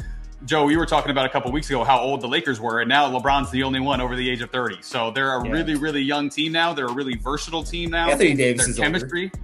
[0.45, 2.89] Joe, we were talking about a couple weeks ago how old the Lakers were, and
[2.89, 4.81] now LeBron's the only one over the age of 30.
[4.81, 5.51] So they're a yeah.
[5.51, 6.73] really, really young team now.
[6.73, 8.09] They're a really versatile team now.
[8.09, 9.31] Anthony Davis Their chemistry.
[9.33, 9.39] Older.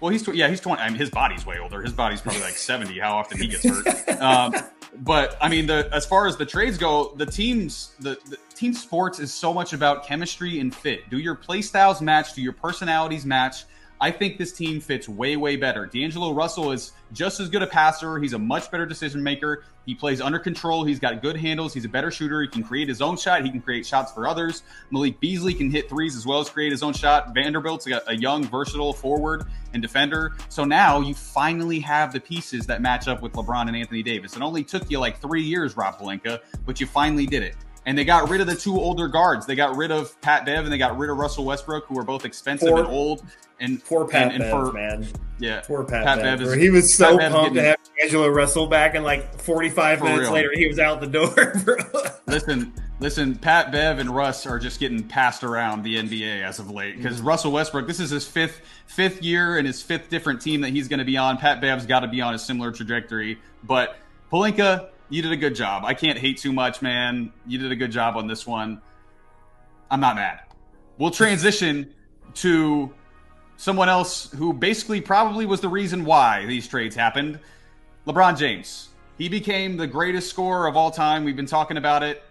[0.00, 0.80] Well, he's yeah, he's 20.
[0.80, 1.82] I mean, his body's way older.
[1.82, 2.98] His body's probably like 70.
[2.98, 3.86] How often he gets hurt.
[4.20, 4.54] Um,
[4.98, 8.74] but I mean, the as far as the trades go, the teams, the, the team
[8.74, 11.08] sports is so much about chemistry and fit.
[11.08, 12.34] Do your play styles match?
[12.34, 13.64] Do your personalities match?
[14.02, 15.84] I think this team fits way, way better.
[15.84, 18.18] D'Angelo Russell is just as good a passer.
[18.18, 19.64] He's a much better decision maker.
[19.84, 20.84] He plays under control.
[20.84, 21.74] He's got good handles.
[21.74, 22.40] He's a better shooter.
[22.40, 23.44] He can create his own shot.
[23.44, 24.62] He can create shots for others.
[24.90, 27.34] Malik Beasley can hit threes as well as create his own shot.
[27.34, 30.32] Vanderbilt's got a young, versatile forward and defender.
[30.48, 34.34] So now you finally have the pieces that match up with LeBron and Anthony Davis.
[34.34, 37.56] It only took you like three years, Rob Pelinka, but you finally did it.
[37.86, 39.46] And they got rid of the two older guards.
[39.46, 42.04] They got rid of Pat Bev and they got rid of Russell Westbrook, who were
[42.04, 43.22] both expensive Poor- and old.
[43.58, 45.06] And Poor Pat and, and Bev, for, man.
[45.38, 46.38] Yeah, Poor Pat, Pat Bev.
[46.38, 50.02] Bev is- he was so Pat pumped to have Angelo Russell back, and like 45
[50.02, 50.32] minutes real.
[50.32, 51.34] later, he was out the door.
[51.64, 51.76] bro.
[52.26, 53.36] Listen, listen.
[53.36, 57.18] Pat Bev and Russ are just getting passed around the NBA as of late because
[57.18, 57.28] mm-hmm.
[57.28, 57.86] Russell Westbrook.
[57.86, 61.04] This is his fifth fifth year and his fifth different team that he's going to
[61.04, 61.36] be on.
[61.36, 63.38] Pat Bev's got to be on a similar trajectory.
[63.64, 63.96] But
[64.32, 65.84] Pelinka, you did a good job.
[65.84, 67.32] I can't hate too much, man.
[67.46, 68.80] You did a good job on this one.
[69.90, 70.40] I'm not mad.
[70.96, 71.92] We'll transition
[72.34, 72.92] to
[73.56, 77.40] someone else who basically probably was the reason why these trades happened.
[78.06, 78.88] LeBron James.
[79.18, 81.24] He became the greatest scorer of all time.
[81.24, 82.22] We've been talking about it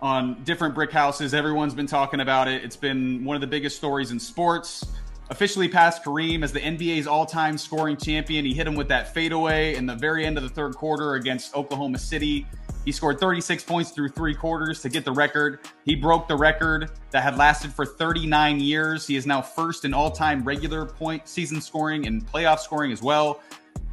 [0.00, 1.34] on different brick houses.
[1.34, 2.64] Everyone's been talking about it.
[2.64, 4.86] It's been one of the biggest stories in sports.
[5.30, 8.46] Officially passed Kareem as the NBA's all-time scoring champion.
[8.46, 11.54] He hit him with that fadeaway in the very end of the third quarter against
[11.54, 12.46] Oklahoma City.
[12.86, 15.60] He scored 36 points through three quarters to get the record.
[15.84, 19.06] He broke the record that had lasted for 39 years.
[19.06, 23.42] He is now first in all-time regular point season scoring and playoff scoring as well.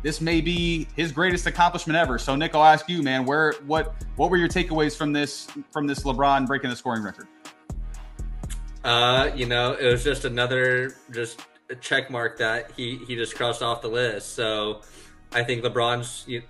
[0.04, 2.18] This may be his greatest accomplishment ever.
[2.18, 5.88] So, Nick, I'll ask you, man, where what what were your takeaways from this from
[5.88, 7.28] this LeBron breaking the scoring record?
[8.86, 11.42] Uh, you know, it was just another just
[11.82, 14.36] check mark that he he just crossed off the list.
[14.36, 14.82] So
[15.32, 16.44] I think LeBron's you,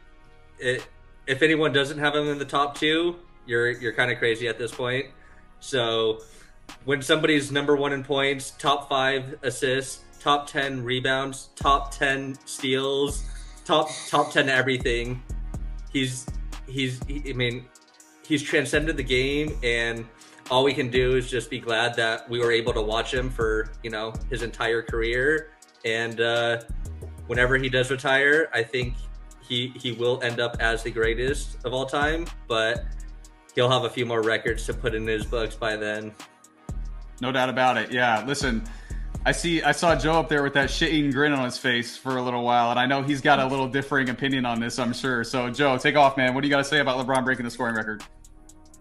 [0.59, 0.85] it,
[1.27, 4.59] if anyone doesn't have him in the top two, you're you're kind of crazy at
[4.59, 5.05] this point.
[5.61, 6.19] So
[6.83, 13.23] when somebody's number one in points, top five assists, top ten rebounds, top ten steals,
[13.63, 15.23] top top ten everything,
[15.89, 16.25] he's
[16.67, 17.65] he's he, I mean
[18.27, 20.05] he's transcended the game and
[20.51, 23.29] all we can do is just be glad that we were able to watch him
[23.29, 25.51] for you know his entire career
[25.85, 26.61] and uh,
[27.27, 28.93] whenever he does retire i think
[29.47, 32.85] he he will end up as the greatest of all time but
[33.55, 36.13] he'll have a few more records to put in his books by then
[37.21, 37.91] No doubt about it.
[37.91, 38.63] Yeah, listen,
[39.25, 42.17] I see I saw Joe up there with that shit-eating grin on his face for
[42.17, 44.93] a little while, and I know he's got a little differing opinion on this, I'm
[44.93, 45.23] sure.
[45.23, 46.33] So, Joe, take off, man.
[46.33, 48.03] What do you got to say about LeBron breaking the scoring record?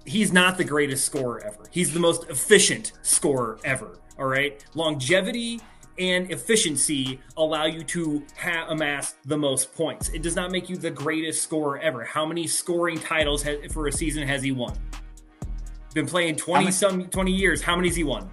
[0.05, 1.65] He's not the greatest scorer ever.
[1.71, 3.99] He's the most efficient scorer ever.
[4.19, 5.61] All right, longevity
[5.99, 10.09] and efficiency allow you to ha- amass the most points.
[10.11, 12.05] It does not make you the greatest scorer ever.
[12.05, 14.77] How many scoring titles for a season has he won?
[15.95, 17.63] Been playing twenty many- some twenty years.
[17.63, 18.31] How many has he won?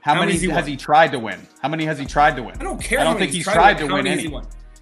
[0.00, 1.46] How, How many many's he has he tried to win?
[1.62, 2.56] How many has he tried to win?
[2.58, 3.00] I don't care.
[3.00, 4.28] I don't many think he's tried tried to win many has any.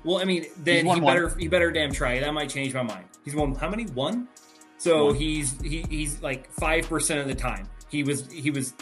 [0.03, 1.03] Well, I mean, then he one.
[1.03, 2.19] better he better damn try.
[2.21, 3.05] That might change my mind.
[3.25, 3.85] He's won how many?
[3.85, 4.29] One.
[4.81, 7.69] So he's he, he's like five percent of the time.
[7.91, 8.73] He was he was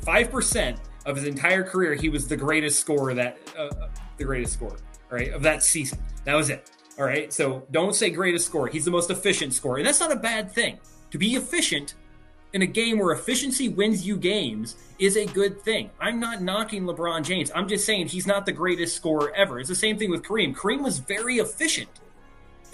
[0.00, 1.94] five percent of his entire career.
[1.94, 4.76] He was the greatest scorer that uh, uh, the greatest scorer
[5.10, 6.00] right of that season.
[6.24, 6.72] That was it.
[6.98, 7.32] All right.
[7.32, 8.66] So don't say greatest scorer.
[8.66, 10.80] He's the most efficient scorer, and that's not a bad thing.
[11.12, 11.94] To be efficient
[12.52, 15.88] in a game where efficiency wins you games is a good thing.
[16.00, 17.52] I'm not knocking LeBron James.
[17.54, 19.60] I'm just saying he's not the greatest scorer ever.
[19.60, 20.52] It's the same thing with Kareem.
[20.52, 21.90] Kareem was very efficient.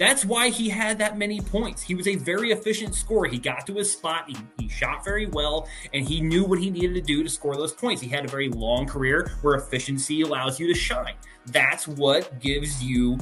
[0.01, 1.83] That's why he had that many points.
[1.83, 3.27] He was a very efficient scorer.
[3.27, 6.71] He got to his spot, he, he shot very well, and he knew what he
[6.71, 8.01] needed to do to score those points.
[8.01, 11.13] He had a very long career where efficiency allows you to shine.
[11.45, 13.19] That's what gives you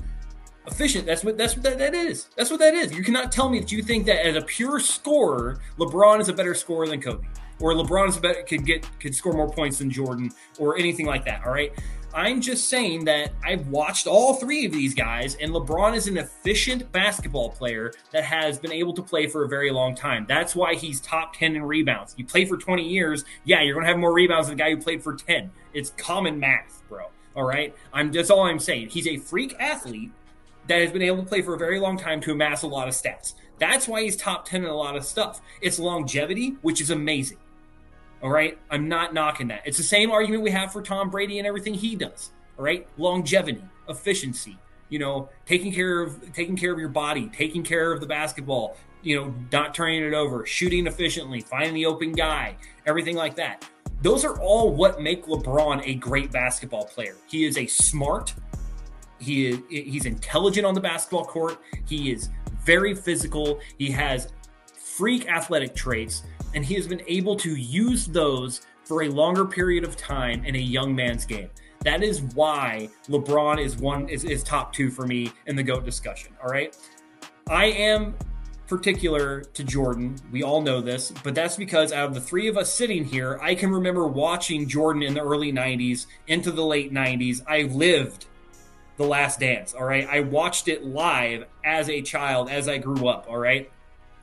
[0.68, 1.06] efficient.
[1.06, 2.30] That's what that's what that, that is.
[2.38, 2.94] That's what that is.
[2.94, 6.34] You cannot tell me that you think that as a pure scorer, LeBron is a
[6.34, 7.28] better scorer than Kobe,
[7.60, 11.08] or LeBron is a better could get could score more points than Jordan, or anything
[11.08, 11.46] like that.
[11.46, 11.74] All right.
[12.13, 16.17] I'm just saying that I've watched all three of these guys, and LeBron is an
[16.17, 20.26] efficient basketball player that has been able to play for a very long time.
[20.28, 22.15] That's why he's top 10 in rebounds.
[22.17, 24.72] You play for 20 years, yeah, you're going to have more rebounds than the guy
[24.72, 25.52] who played for 10.
[25.74, 27.06] It's common math, bro.
[27.36, 27.76] All right.
[27.93, 28.89] I'm that's all I'm saying.
[28.89, 30.12] He's a freak athlete
[30.67, 32.88] that has been able to play for a very long time to amass a lot
[32.88, 33.34] of stats.
[33.60, 35.41] That's why he's top 10 in a lot of stuff.
[35.62, 37.38] It's longevity, which is amazing.
[38.21, 38.58] All right.
[38.69, 39.62] I'm not knocking that.
[39.65, 42.32] It's the same argument we have for Tom Brady and everything he does.
[42.58, 42.86] All right.
[42.97, 44.58] Longevity, efficiency,
[44.89, 48.75] you know, taking care of taking care of your body, taking care of the basketball,
[49.01, 52.55] you know, not turning it over, shooting efficiently, finding the open guy,
[52.86, 53.65] everything like that.
[54.01, 57.15] Those are all what make LeBron a great basketball player.
[57.27, 58.34] He is a smart,
[59.19, 61.60] he is he's intelligent on the basketball court.
[61.88, 62.29] He is
[62.63, 63.60] very physical.
[63.77, 64.29] He has
[64.73, 69.83] freak athletic traits, and he has been able to use those for a longer period
[69.83, 71.49] of time in a young man's game.
[71.85, 75.85] That is why LeBron is one is, is top two for me in the GOAT
[75.85, 76.33] discussion.
[76.43, 76.75] All right.
[77.49, 78.15] I am
[78.67, 80.15] particular to Jordan.
[80.31, 83.39] We all know this, but that's because out of the three of us sitting here,
[83.41, 87.41] I can remember watching Jordan in the early 90s into the late 90s.
[87.47, 88.25] I lived
[88.97, 90.07] the last dance, all right?
[90.07, 93.71] I watched it live as a child as I grew up, all right?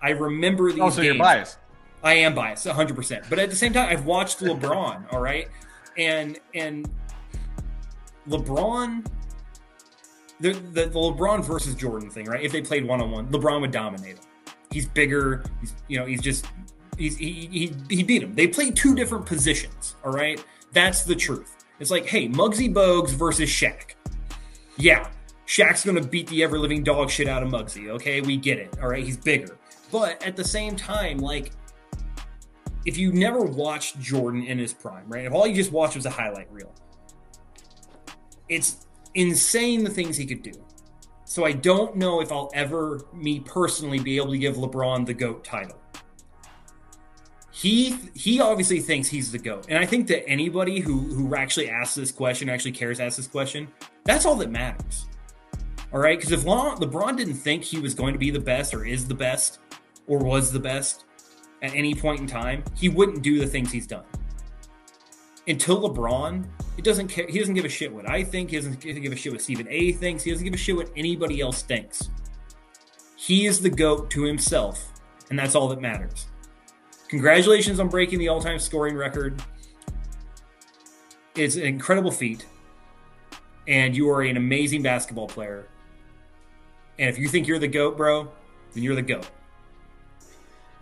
[0.03, 1.17] I remember these Oh, so games.
[1.17, 1.59] you're biased.
[2.03, 3.29] I am biased, 100%.
[3.29, 5.49] But at the same time, I've watched LeBron, all right?
[5.97, 6.89] And and
[8.29, 9.07] LeBron
[10.41, 12.43] the, the, the LeBron versus Jordan thing, right?
[12.43, 14.25] If they played one on one, LeBron would dominate him.
[14.71, 15.45] He's bigger.
[15.61, 16.47] He's you know he's just
[16.99, 18.35] he's he, he he beat him.
[18.35, 19.95] They play two different positions.
[20.05, 21.57] All right, that's the truth.
[21.81, 23.95] It's like hey, Muggsy Bogues versus Shaq.
[24.77, 25.09] Yeah,
[25.47, 27.89] Shaq's gonna beat the ever living dog shit out of Muggsy.
[27.91, 28.77] Okay, we get it.
[28.83, 29.57] All right, he's bigger,
[29.91, 31.53] but at the same time, like
[32.87, 35.27] if you never watched Jordan in his prime, right?
[35.27, 36.73] If all you just watched was a highlight reel,
[38.49, 40.53] it's insane the things he could do.
[41.25, 45.15] So I don't know if I'll ever, me personally, be able to give LeBron the
[45.15, 45.79] GOAT title.
[47.51, 49.67] He he obviously thinks he's the GOAT.
[49.69, 53.17] And I think that anybody who who actually asks this question, actually cares to ask
[53.17, 53.67] this question,
[54.05, 55.07] that's all that matters.
[55.93, 56.19] All right?
[56.19, 59.09] Because if LeBron, LeBron didn't think he was going to be the best or is
[59.09, 59.59] the best
[60.07, 61.06] or was the best
[61.67, 64.05] at any point in time, he wouldn't do the things he's done.
[65.49, 66.45] Until LeBron,
[66.77, 67.27] it doesn't care.
[67.29, 68.51] He doesn't give a shit what I think.
[68.51, 69.93] He doesn't, give a shit what Stephen A.
[69.93, 70.25] thinks.
[70.25, 72.11] He doesn't give a shit what anybody else thinks.
[73.17, 74.93] He is the goat to himself,
[75.31, 76.27] and that's all that matters.
[77.09, 79.41] Congratulations on breaking the all-time scoring record.
[81.35, 82.47] It's an incredible feat,
[83.69, 85.69] and you are an amazing basketball player.
[86.99, 88.29] And if you think you're the goat, bro,
[88.75, 89.31] then you're the goat.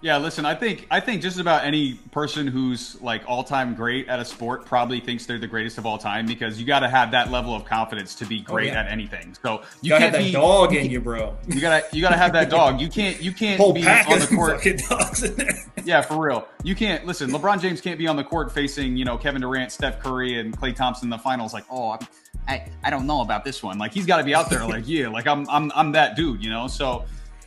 [0.04, 4.20] Yeah, listen, I think I think just about any person who's like all-time great at
[4.20, 7.10] a sport probably thinks they're the greatest of all time because you got to have
[7.12, 8.80] that level of confidence to be oh, great yeah.
[8.80, 9.34] at anything.
[9.42, 11.34] So You you gotta can't have that be dog in you, bro.
[11.48, 12.82] You gotta you gotta have that dog.
[12.82, 14.56] You can't you can't Whole be on the court.
[14.56, 15.54] fucking dogs in there.
[15.84, 16.48] Yeah, for real.
[16.62, 17.30] You can't listen.
[17.30, 20.54] LeBron James can't be on the court facing you know Kevin Durant, Steph Curry, and
[20.54, 21.54] Klay Thompson in the finals.
[21.54, 22.06] Like, oh, I'm,
[22.46, 23.78] I I don't know about this one.
[23.78, 24.66] Like, he's got to be out there.
[24.66, 26.44] Like, yeah, like I'm I'm I'm that dude.
[26.44, 26.66] You know.
[26.66, 27.06] So,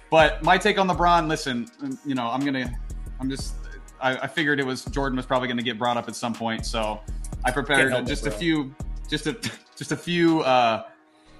[0.09, 1.27] but my take on LeBron.
[1.27, 1.67] Listen,
[2.05, 2.77] you know, I'm gonna
[3.19, 3.55] I'm just
[3.99, 6.33] I, I figured it was Jordan was probably going to get brought up at some
[6.33, 6.65] point.
[6.65, 6.99] So
[7.45, 8.73] I prepared help it, just a few
[9.09, 9.33] just a
[9.75, 10.41] just a few.
[10.41, 10.83] uh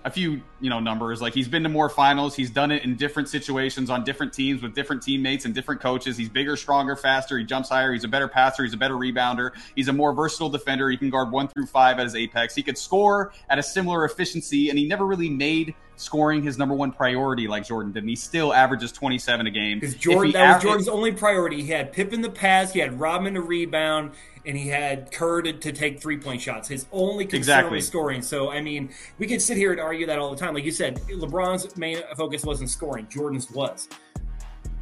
[0.08, 1.22] a few you know numbers.
[1.22, 2.34] Like he's been to more finals.
[2.34, 6.16] He's done it in different situations on different teams with different teammates and different coaches.
[6.16, 7.38] He's bigger stronger faster.
[7.38, 7.92] He jumps higher.
[7.92, 8.64] He's a better passer.
[8.64, 9.52] He's a better rebounder.
[9.76, 10.90] He's a more versatile defender.
[10.90, 12.56] He can guard one through five at his apex.
[12.56, 16.76] He could score at a similar efficiency and he never really made scoring his number
[16.76, 19.82] one priority like jordan did and he still averages 27 a game.
[19.98, 21.64] Jordan, that was Jordan's only priority.
[21.64, 24.12] He had Pip in the pass, he had Rodman to rebound,
[24.48, 26.70] and he had Kerr to, to take three point shots.
[26.70, 27.76] His only concern Exactly.
[27.76, 28.22] was scoring.
[28.22, 30.56] So, I mean, we could sit here and argue that all the time.
[30.56, 33.90] Like you said, LeBron's main focus wasn't scoring, Jordan's was.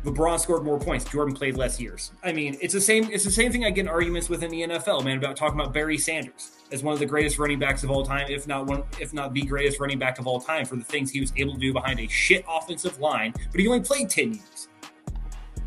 [0.04, 1.04] LeBron scored more points.
[1.04, 2.12] Jordan played less years.
[2.23, 3.10] I mean, it's the same.
[3.12, 5.60] It's the same thing I get in arguments with in the NFL, man, about talking
[5.60, 8.67] about Barry Sanders as one of the greatest running backs of all time, if not
[8.67, 11.34] one, if not the greatest running back of all time, for the things he was
[11.38, 13.34] able to do behind a shit offensive line.
[13.51, 14.67] But he only played ten years,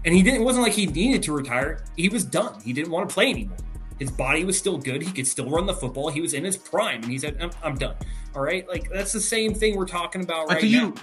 [0.04, 0.42] and he didn't.
[0.42, 1.84] It wasn't like he needed to retire.
[1.96, 2.60] He was done.
[2.60, 3.56] He didn't want to play anymore.
[3.98, 5.02] His body was still good.
[5.02, 6.08] He could still run the football.
[6.08, 7.96] He was in his prime, and he said, "I'm, I'm done."
[8.34, 10.94] All right, like that's the same thing we're talking about But right do you now.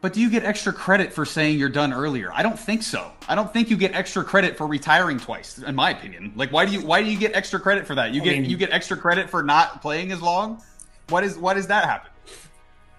[0.00, 2.30] but do you get extra credit for saying you're done earlier?
[2.32, 3.10] I don't think so.
[3.28, 6.32] I don't think you get extra credit for retiring twice, in my opinion.
[6.36, 8.12] Like why do you why do you get extra credit for that?
[8.14, 10.62] You I get mean- you get extra credit for not playing as long?
[11.08, 12.10] What is why does that happen?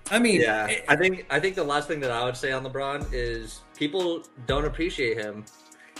[0.10, 2.66] I mean, Yeah, I think I think the last thing that I would say on
[2.66, 5.46] LeBron is people don't appreciate him.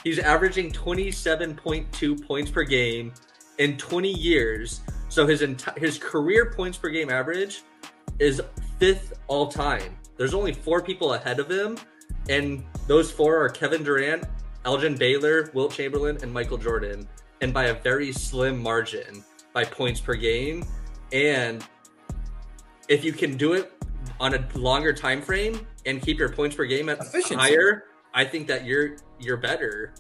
[0.04, 3.14] He's averaging 27.2 points per game
[3.60, 4.82] in 20 years.
[5.10, 7.64] So his enti- his career points per game average
[8.20, 8.42] is
[8.80, 9.98] fifth all time.
[10.18, 11.78] There's only four people ahead of him,
[12.30, 14.24] and those four are Kevin Durant,
[14.66, 17.08] Elgin Baylor, Wilt Chamberlain, and Michael Jordan,
[17.42, 20.64] and by a very slim margin by points per game.
[21.12, 21.64] And
[22.88, 23.72] if you can do it
[24.20, 27.36] on a longer time frame and keep your points per game at Efficiency.
[27.36, 29.94] higher, I think that you're you're better.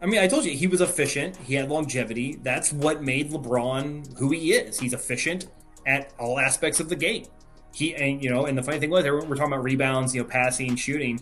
[0.00, 1.36] I mean, I told you he was efficient.
[1.36, 2.38] He had longevity.
[2.42, 4.78] That's what made LeBron who he is.
[4.78, 5.46] He's efficient
[5.86, 7.26] at all aspects of the game.
[7.72, 10.28] He and you know, and the funny thing was, we're talking about rebounds, you know,
[10.28, 11.20] passing, shooting.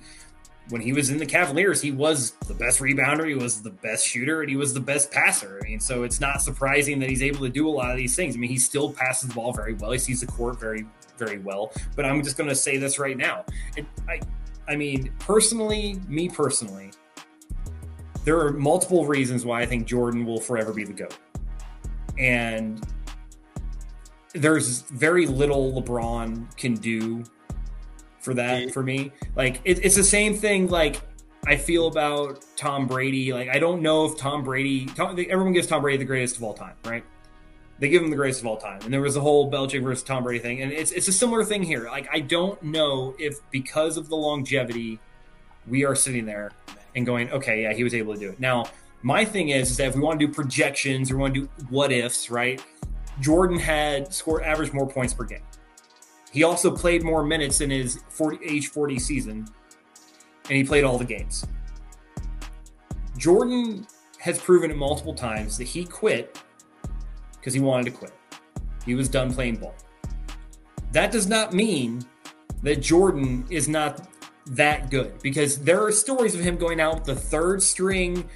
[0.70, 4.06] When he was in the Cavaliers, he was the best rebounder, he was the best
[4.06, 5.60] shooter, and he was the best passer.
[5.60, 8.14] I mean, so it's not surprising that he's able to do a lot of these
[8.14, 8.36] things.
[8.36, 9.90] I mean, he still passes the ball very well.
[9.90, 10.86] He sees the court very,
[11.18, 11.72] very well.
[11.96, 13.44] But I'm just going to say this right now.
[13.76, 14.20] It, I,
[14.68, 16.92] I mean, personally, me personally,
[18.24, 21.16] there are multiple reasons why I think Jordan will forever be the GOAT.
[22.18, 22.84] And
[24.34, 27.24] there's very little LeBron can do
[28.20, 29.12] for that for me.
[29.36, 30.68] Like it, it's the same thing.
[30.68, 31.00] Like
[31.46, 33.32] I feel about Tom Brady.
[33.32, 34.86] Like I don't know if Tom Brady.
[34.86, 37.04] Tom, everyone gives Tom Brady the greatest of all time, right?
[37.78, 40.04] They give him the greatest of all time, and there was the whole Belichick versus
[40.04, 41.86] Tom Brady thing, and it's it's a similar thing here.
[41.86, 45.00] Like I don't know if because of the longevity,
[45.66, 46.52] we are sitting there
[46.94, 48.40] and going, okay, yeah, he was able to do it.
[48.40, 48.66] Now
[49.02, 51.40] my thing is, is that if we want to do projections or we want to
[51.42, 52.62] do what ifs, right?
[53.20, 55.42] Jordan had scored average more points per game.
[56.32, 59.48] He also played more minutes in his 40, age 40 season,
[60.44, 61.46] and he played all the games.
[63.16, 63.86] Jordan
[64.18, 66.40] has proven it multiple times that he quit
[67.32, 68.12] because he wanted to quit.
[68.84, 69.74] He was done playing ball.
[70.92, 72.02] That does not mean
[72.62, 74.08] that Jordan is not
[74.50, 78.28] that good because there are stories of him going out with the third string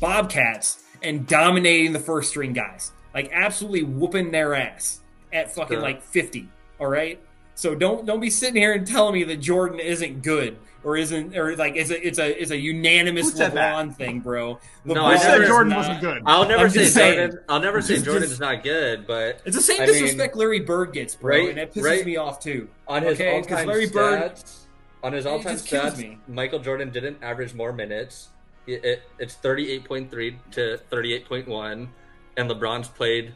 [0.00, 2.92] Bobcats and dominating the first string guys.
[3.14, 5.00] Like absolutely whooping their ass
[5.32, 5.82] at fucking Sure.
[5.82, 6.48] like 50.
[6.80, 7.18] All right.
[7.54, 11.34] So don't don't be sitting here and telling me that Jordan isn't good or isn't
[11.36, 13.74] or like it's a it's a it's a unanimous Who said that?
[13.74, 14.58] LeBron thing, bro.
[14.84, 16.22] No, I Who said never- is Jordan not- wasn't good?
[16.26, 17.16] I'll never I'm say just saying.
[17.18, 17.38] Jordan.
[17.48, 20.36] I'll never say Just- Jordan's just- not good, but It's the same I mean- disrespect
[20.36, 22.04] Larry Bird gets, bro, Right, and it pisses right.
[22.04, 22.68] me off too.
[22.86, 24.65] on his Okay, 'cause all-time Larry Bird- stats,
[25.06, 26.18] on his all-time stats, me.
[26.26, 28.30] Michael Jordan didn't average more minutes.
[28.66, 31.88] It, it, it's 38.3 to 38.1,
[32.36, 33.32] and LeBron's played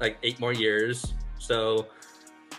[0.00, 1.14] like eight more years.
[1.38, 1.86] So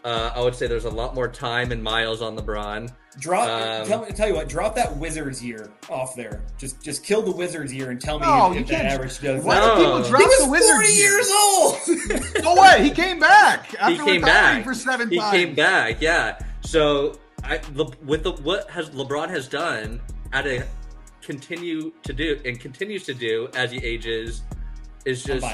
[0.06, 2.89] uh, I would say there's a lot more time and miles on LeBron.
[3.19, 3.47] Drop.
[3.49, 4.47] Um, tell, me- tell you what.
[4.47, 6.41] Drop that Wizards year off there.
[6.58, 9.19] Just just kill the Wizards year and tell me No, if, you if that average
[9.19, 9.43] does.
[9.43, 9.76] Why No.
[9.76, 10.71] do people He drop he was the Wizards?
[10.71, 12.43] forty years old.
[12.43, 12.82] No way.
[12.84, 15.32] He came back after he came retiring back for seven He times.
[15.32, 16.39] came back, yeah.
[16.62, 17.60] So I,
[18.06, 20.01] with the what has LeBron has done
[20.32, 20.65] at a
[21.21, 24.41] continue to do and continues to do as he ages
[25.06, 25.45] is just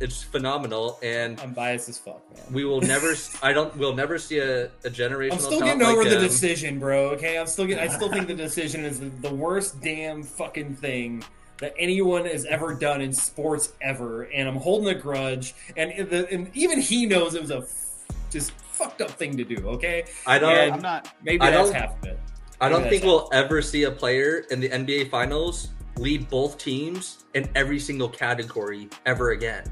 [0.00, 2.44] it's phenomenal and I'm biased as fuck, man.
[2.52, 6.02] we will never I don't we'll never see a, a generational I'm still getting over
[6.02, 6.22] like the him.
[6.22, 7.10] decision, bro.
[7.10, 7.88] Okay, I'm still getting.
[7.88, 11.24] I still think the decision is the, the worst damn fucking thing
[11.58, 15.54] that anyone has ever done in sports ever, and I'm holding a grudge.
[15.76, 19.44] And, the, and even he knows it was a f- just fucked up thing to
[19.44, 19.56] do.
[19.68, 21.14] Okay, I don't And I'm not.
[21.22, 22.20] maybe I that's half of it.
[22.60, 27.24] I don't think we'll ever see a player in the NBA finals lead both teams
[27.34, 29.64] in every single category ever again.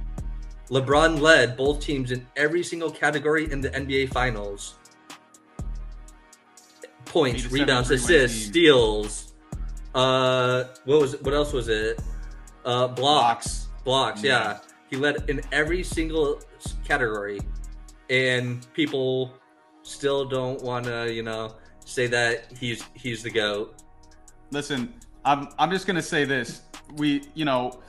[0.68, 4.76] LeBron led both teams in every single category in the NBA finals.
[7.04, 8.52] Points, rebounds, assists, team.
[8.52, 9.32] steals.
[9.94, 12.00] Uh what was what else was it?
[12.64, 13.68] Uh blocks.
[13.84, 14.30] Blocks, yeah.
[14.30, 14.58] Yeah.
[14.88, 16.40] He led in every single
[16.84, 17.40] category
[18.12, 19.33] and people
[19.83, 23.83] still don't want to, you know, say that he's he's the goat.
[24.51, 24.92] Listen,
[25.25, 26.61] I'm I'm just gonna say this.
[26.96, 27.81] We, you know,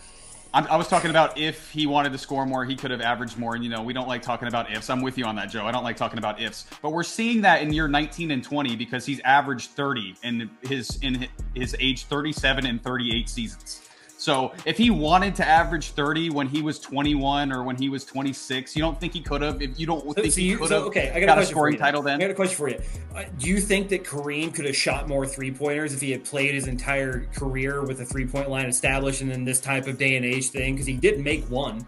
[0.53, 3.37] I'm, I was talking about if he wanted to score more, he could have averaged
[3.37, 3.55] more.
[3.55, 4.89] And you know, we don't like talking about ifs.
[4.89, 5.65] I'm with you on that, Joe.
[5.65, 6.67] I don't like talking about ifs.
[6.81, 10.99] But we're seeing that in year 19 and 20 because he's averaged 30 in his
[11.01, 13.81] in his age 37 and 38 seasons.
[14.23, 18.05] So if he wanted to average 30 when he was 21 or when he was
[18.05, 19.61] 26, you don't think he could have?
[19.61, 21.37] If you don't So, think so he you, could so, have okay, I got, got
[21.39, 22.15] a, a scoring title then.
[22.15, 22.79] I got a question for you.
[23.13, 26.23] Uh, do you think that Kareem could have shot more three pointers if he had
[26.23, 29.97] played his entire career with a three point line established and then this type of
[29.97, 30.75] day and age thing?
[30.75, 31.85] Because he did make one.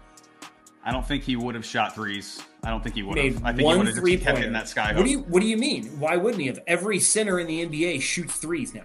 [0.84, 2.42] I don't think he would have shot threes.
[2.62, 3.44] I don't think he He would have.
[3.46, 4.92] I think he would have kept it in that sky.
[4.94, 5.86] What do you What do you mean?
[5.98, 6.60] Why wouldn't he have?
[6.66, 8.84] Every center in the NBA shoots threes now.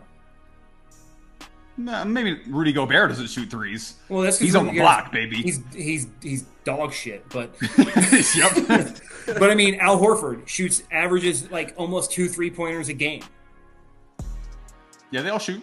[1.78, 3.96] No, maybe Rudy Gobert doesn't shoot threes.
[4.10, 5.38] Well, that's He's on the block, baby.
[5.42, 7.56] He's he's he's dog shit, but
[8.36, 8.98] yep.
[9.40, 13.24] but I mean, Al Horford shoots averages like almost two three pointers a game.
[15.12, 15.62] yeah, they all shoot.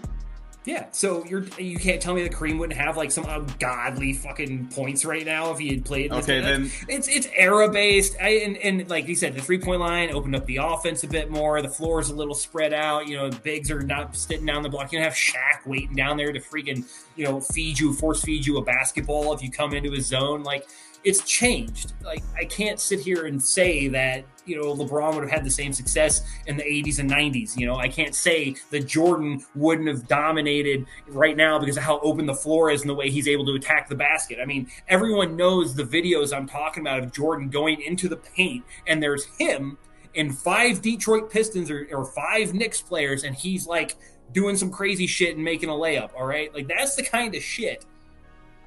[0.69, 4.69] Yeah, so you're you can't tell me that Kareem wouldn't have like some ungodly fucking
[4.69, 6.11] points right now if he had played.
[6.11, 9.59] This Okay, That's- it's it's era based, I, and and like you said, the three
[9.59, 11.63] point line opened up the offense a bit more.
[11.63, 13.09] The floor is a little spread out.
[13.09, 14.93] You know, the bigs are not sitting down the block.
[14.93, 16.85] You don't have Shaq waiting down there to freaking
[17.17, 20.43] you know feed you, force feed you a basketball if you come into his zone.
[20.43, 20.69] Like
[21.05, 21.93] it's changed.
[22.03, 25.51] Like I can't sit here and say that you know LeBron would have had the
[25.51, 27.57] same success in the 80s and 90s.
[27.57, 32.01] You know, I can't say that Jordan wouldn't have dominated right now because of how
[32.01, 34.39] open the floor is and the way he's able to attack the basket.
[34.43, 38.65] I mean, everyone knows the videos I'm talking about of Jordan going into the paint
[38.87, 39.79] and there's him
[40.17, 43.97] and five Detroit Pistons or, or five Knicks players and he's like
[44.33, 46.53] doing some crazy shit and making a layup, all right?
[46.53, 47.85] Like that's the kind of shit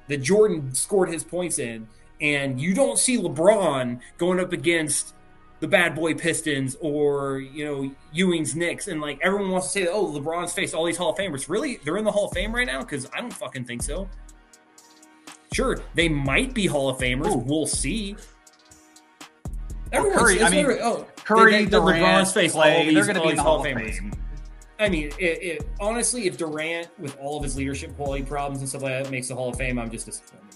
[0.08, 1.88] that Jordan scored his points in
[2.22, 5.14] and you don't see LeBron going up against
[5.60, 9.86] the bad boy Pistons or you know Ewing's Knicks, and like everyone wants to say,
[9.88, 11.48] oh, LeBron's faced all these Hall of Famers.
[11.48, 12.80] Really, they're in the Hall of Fame right now?
[12.80, 14.08] Because I don't fucking think so.
[15.52, 17.34] Sure, they might be Hall of Famers.
[17.34, 17.38] Ooh.
[17.38, 18.16] We'll see.
[19.92, 23.04] Everyone's, Curry, I mean, oh, Curry, they, they, Durant, LeBron's face, all Clay, these, they're
[23.04, 23.98] going to be in the Hall of Famers.
[23.98, 24.12] Fame.
[24.78, 28.68] I mean, it, it, honestly, if Durant, with all of his leadership quality problems and
[28.68, 30.51] stuff like that, makes the Hall of Fame, I'm just disappointed.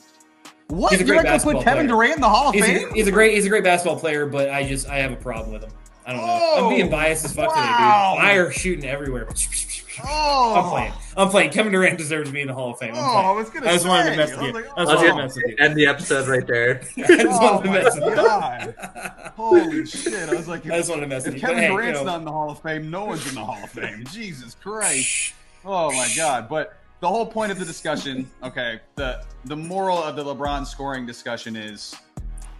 [0.68, 0.92] What?
[0.92, 1.96] He's a You're not going to put basketball Kevin player.
[1.96, 2.88] Durant in the Hall of He's Fame?
[2.90, 5.16] a, he's a great, he's a great basketball player, but I just, I have a
[5.16, 5.70] problem with him.
[6.06, 6.40] I don't know.
[6.40, 8.14] Oh, I'm being oh, biased as fuck wow.
[8.14, 8.22] today, dude.
[8.22, 9.28] Fire shooting everywhere.
[10.04, 10.92] oh, I'm playing.
[11.16, 11.50] I'm playing.
[11.50, 12.94] Kevin Durant deserves to be in the Hall of Fame.
[12.94, 13.26] I'm Oh, playing.
[13.26, 14.52] I was gonna I just wanted to mess with you.
[14.52, 15.56] was like, I just I was gonna mess with you.
[15.58, 16.80] end the episode right there.
[16.96, 19.30] I just Oh wanted to oh, mess with you.
[19.34, 20.28] Holy shit!
[20.28, 21.40] I was like, I just wanted to mess with you.
[21.40, 23.34] Kevin But hey, Durant's you know, not in the Hall of Fame, no one's in
[23.34, 24.04] the Hall of Fame.
[24.12, 25.34] Jesus Christ!
[25.64, 26.48] Oh my god!
[26.48, 31.07] But the whole point of the discussion, okay, the the moral of the LeBron scoring
[31.07, 31.94] discussion is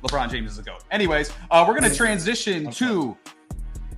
[0.03, 0.85] LeBron James is a goat.
[0.91, 3.17] Anyways, uh, we're gonna transition to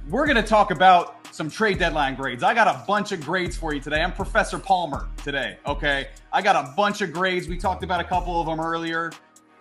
[0.09, 2.43] we're gonna talk about some trade deadline grades.
[2.43, 4.01] I got a bunch of grades for you today.
[4.01, 5.59] I'm Professor Palmer today.
[5.67, 7.49] Okay, I got a bunch of grades.
[7.49, 9.13] We talked about a couple of them earlier.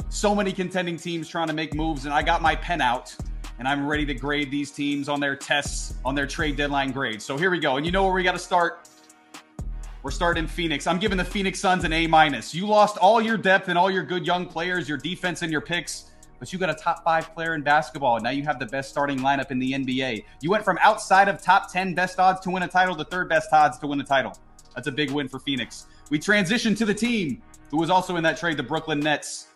[0.10, 3.14] So many contending teams trying to make moves, and I got my pen out,
[3.60, 7.26] and I'm ready to grade these teams on their tests, on their trade deadline grades.
[7.26, 7.76] So here we go.
[7.76, 8.88] And you know where we got to start?
[10.04, 10.86] We're starting Phoenix.
[10.86, 12.54] I'm giving the Phoenix Suns an A minus.
[12.54, 15.60] You lost all your depth and all your good young players, your defense and your
[15.62, 18.16] picks, but you got a top five player in basketball.
[18.16, 20.24] and Now you have the best starting lineup in the NBA.
[20.42, 23.28] You went from outside of top 10 best odds to win a title to third
[23.28, 24.38] best odds to win a title.
[24.76, 25.88] That's a big win for Phoenix.
[26.12, 27.42] We transition to the team
[27.72, 29.48] who was also in that trade, the Brooklyn Nets.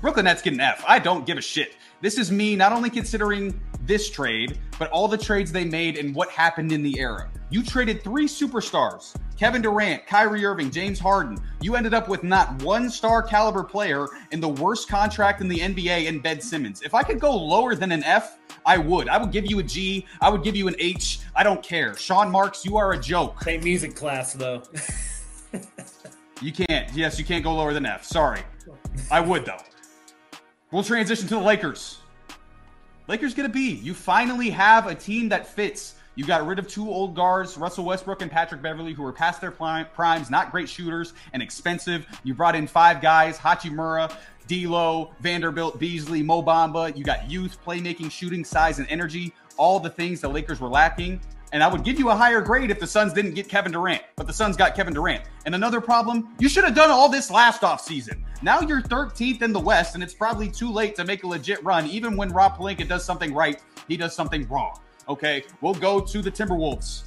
[0.00, 0.84] Brooklyn Nets get an F.
[0.86, 1.76] I don't give a shit.
[2.00, 3.58] This is me not only considering
[3.88, 7.28] this trade, but all the trades they made and what happened in the era.
[7.50, 11.38] You traded three superstars Kevin Durant, Kyrie Irving, James Harden.
[11.60, 15.58] You ended up with not one star caliber player in the worst contract in the
[15.58, 16.82] NBA in Ben Simmons.
[16.82, 19.08] If I could go lower than an F, I would.
[19.08, 20.06] I would give you a G.
[20.20, 21.20] I would give you an H.
[21.34, 21.96] I don't care.
[21.96, 23.42] Sean Marks, you are a joke.
[23.42, 24.62] Same music class though.
[26.40, 26.92] You can't.
[26.94, 28.04] Yes, you can't go lower than F.
[28.04, 28.42] Sorry.
[29.10, 29.60] I would though.
[30.70, 31.98] We'll transition to the Lakers.
[33.08, 33.70] Lakers get a B.
[33.70, 35.94] You finally have a team that fits.
[36.14, 39.40] You got rid of two old guards, Russell Westbrook and Patrick Beverley, who were past
[39.40, 42.06] their prime, primes, not great shooters and expensive.
[42.22, 44.14] You brought in five guys: Hachimura,
[44.46, 46.94] D'Lo, Vanderbilt, Beasley, Mo Bamba.
[46.94, 49.32] You got youth, playmaking, shooting, size, and energy.
[49.56, 51.18] All the things the Lakers were lacking.
[51.52, 54.02] And I would give you a higher grade if the Suns didn't get Kevin Durant,
[54.16, 55.24] but the Suns got Kevin Durant.
[55.46, 58.22] And another problem, you should have done all this last offseason.
[58.42, 61.64] Now you're 13th in the West, and it's probably too late to make a legit
[61.64, 61.86] run.
[61.86, 64.78] Even when Rob Pelinka does something right, he does something wrong.
[65.08, 67.04] Okay, we'll go to the Timberwolves.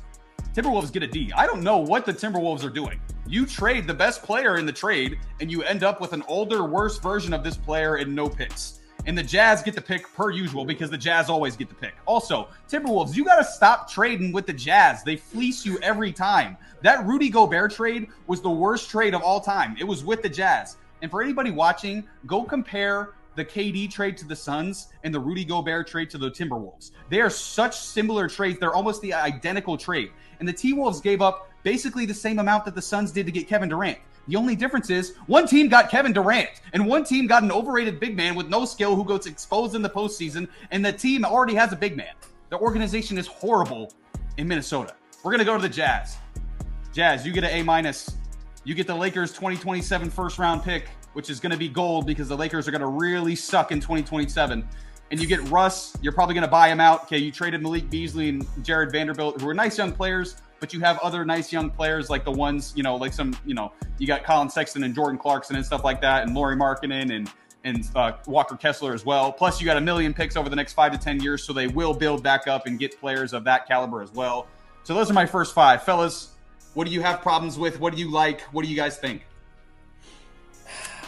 [0.55, 1.31] Timberwolves get a D.
[1.35, 2.99] I don't know what the Timberwolves are doing.
[3.27, 6.65] You trade the best player in the trade, and you end up with an older,
[6.65, 8.80] worse version of this player and no picks.
[9.05, 11.95] And the Jazz get the pick per usual because the Jazz always get the pick.
[12.05, 15.03] Also, Timberwolves, you got to stop trading with the Jazz.
[15.03, 16.55] They fleece you every time.
[16.81, 19.75] That Rudy Gobert trade was the worst trade of all time.
[19.79, 20.77] It was with the Jazz.
[21.01, 25.45] And for anybody watching, go compare the KD trade to the Suns and the Rudy
[25.45, 26.91] Gobert trade to the Timberwolves.
[27.09, 28.59] They are such similar trades.
[28.59, 30.11] They're almost the identical trade.
[30.39, 33.31] And the T Wolves gave up basically the same amount that the Suns did to
[33.31, 33.97] get Kevin Durant.
[34.31, 37.99] The only difference is one team got Kevin Durant, and one team got an overrated
[37.99, 41.53] big man with no skill who gets exposed in the postseason, and the team already
[41.55, 42.13] has a big man.
[42.49, 43.91] The organization is horrible
[44.37, 44.95] in Minnesota.
[45.21, 46.15] We're gonna go to the Jazz.
[46.93, 48.15] Jazz, you get an A minus.
[48.63, 52.37] You get the Lakers 2027 first round pick, which is to be gold because the
[52.37, 54.65] Lakers are to really suck in 2027.
[55.11, 57.03] And you get Russ, you're probably going to buy him out.
[57.03, 60.79] Okay, you traded Malik Beasley and Jarred Vanderbilt, who are nice young players, but you
[60.79, 64.05] have other nice young players like the ones, you know, like some, you know, you
[64.05, 67.29] got Collin Sexton and Jordan Clarkson and stuff like that, and Lauri Markkanen and
[67.63, 69.31] and uh, Walker Kessler as well.
[69.31, 71.67] Plus, you got a million picks over the next five to ten years, so they
[71.67, 74.47] will build back up and get players of that caliber as well.
[74.83, 76.29] So those are my first five, fellas.
[76.75, 77.79] What do you have problems with?
[77.79, 78.41] What do you like?
[78.53, 79.25] What do you guys think?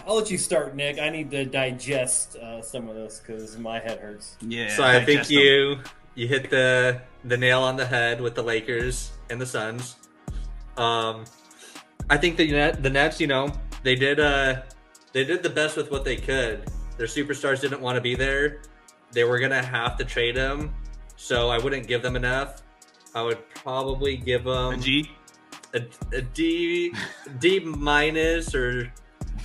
[0.05, 0.99] I'll let you start, Nick.
[0.99, 4.35] I need to digest uh, some of this because my head hurts.
[4.41, 4.75] Yeah.
[4.75, 5.37] so I think them.
[5.37, 5.79] you
[6.15, 9.95] you hit the the nail on the head with the Lakers and the Suns.
[10.77, 11.25] Um,
[12.09, 13.51] I think the net the Nets, you know,
[13.83, 14.61] they did uh
[15.13, 16.69] they did the best with what they could.
[16.97, 18.61] Their superstars didn't want to be there.
[19.11, 20.73] They were gonna have to trade them,
[21.15, 22.63] so I wouldn't give them enough.
[23.15, 25.11] I would probably give them a G.
[25.73, 25.81] a,
[26.13, 26.93] a D
[27.39, 28.91] D minus or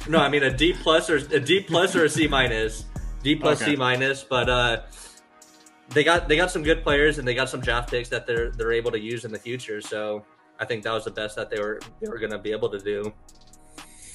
[0.08, 2.84] no, I mean a D plus or a D plus or a C minus.
[3.22, 3.72] D plus Okay.
[3.72, 4.82] C minus, but uh
[5.90, 8.50] they got they got some good players and they got some draft picks that they're
[8.50, 9.80] they're able to use in the future.
[9.80, 10.24] So
[10.58, 12.78] I think that was the best that they were they were gonna be able to
[12.78, 13.12] do.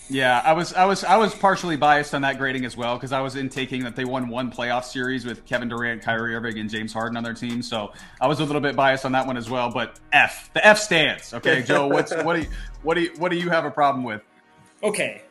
[0.10, 3.14] Yeah, I was, I was, I was partially biased on that grading as well because
[3.14, 6.60] I was in taking that they won one playoff series with Kevin Durant, Kyrie Irving,
[6.60, 7.62] and James Harden on their team.
[7.62, 9.72] So I was a little bit biased on that one as well.
[9.72, 11.34] But F, the F stands.
[11.34, 12.48] Okay, Joe, what's what do you,
[12.84, 14.22] what do you, what do you have a problem with?
[14.84, 15.22] Okay,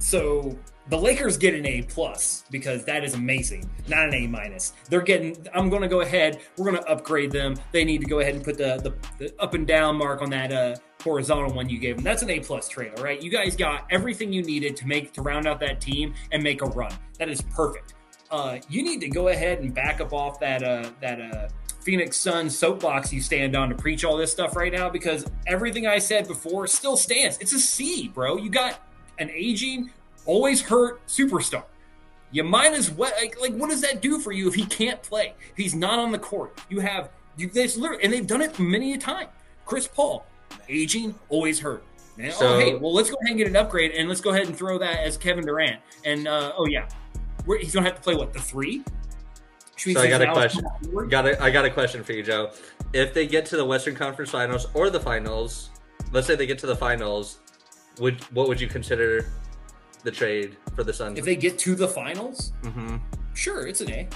[0.00, 4.72] so the Lakers get an A plus because that is amazing, not an A minus.
[4.88, 5.36] They're getting.
[5.54, 6.40] I'm going to go ahead.
[6.56, 7.56] We're going to upgrade them.
[7.72, 10.30] They need to go ahead and put the the, the up and down mark on
[10.30, 12.04] that uh, horizontal one you gave them.
[12.04, 12.70] That's an A plus.
[12.76, 16.14] All right, you guys got everything you needed to make to round out that team
[16.32, 16.92] and make a run.
[17.18, 17.94] That is perfect.
[18.30, 21.48] Uh, you need to go ahead and back up off that uh, that uh,
[21.80, 25.86] Phoenix Suns soapbox you stand on to preach all this stuff right now because everything
[25.86, 27.38] I said before still stands.
[27.38, 28.36] It's a C, bro.
[28.36, 28.80] You got
[29.18, 29.90] an aging
[30.26, 31.64] always hurt superstar.
[32.32, 35.02] You might as well like, like what does that do for you if he can't
[35.02, 35.34] play?
[35.50, 36.60] If he's not on the court.
[36.68, 39.28] You have you this literally and they've done it many a time.
[39.64, 40.26] Chris Paul,
[40.68, 41.84] aging, always hurt.
[42.18, 44.30] Oh, So- oh hey, well let's go ahead and get an upgrade and let's go
[44.30, 45.80] ahead and throw that as Kevin Durant.
[46.04, 46.88] And uh, oh yeah,
[47.46, 48.82] We're, he's gonna have to play what the three.
[49.78, 50.64] So I got a question.
[51.08, 52.50] Got a, I got a question for you, Joe.
[52.94, 55.68] If they get to the Western Conference Finals or the finals,
[56.12, 57.40] let's say they get to the finals,
[57.98, 59.30] would what would you consider
[60.04, 61.18] the trade for the Suns?
[61.18, 63.00] If they get to the finals, Mhm.
[63.34, 64.08] sure, it's an A.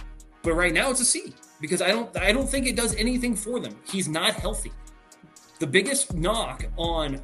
[0.43, 3.35] But right now it's a C because I don't I don't think it does anything
[3.37, 3.77] for them.
[3.87, 4.73] He's not healthy.
[5.59, 7.21] The biggest knock on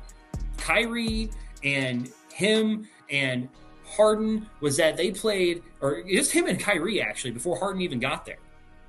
[0.59, 1.31] Kyrie
[1.65, 3.49] and him and
[3.87, 8.27] Harden was that they played or just him and Kyrie actually before Harden even got
[8.27, 8.39] there.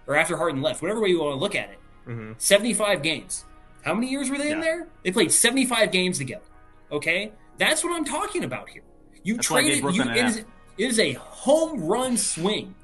[0.07, 1.79] Or after Harden left, whatever way you want to look at it.
[2.07, 2.35] Mhm.
[2.37, 3.45] 75 games.
[3.83, 4.87] How many years were they in there?
[5.03, 6.43] They played 75 games together.
[6.91, 7.31] Okay?
[7.57, 8.83] That's what I'm talking about here.
[9.23, 10.45] You That's why I gave traded you, it is, it
[10.77, 12.75] is a home run swing.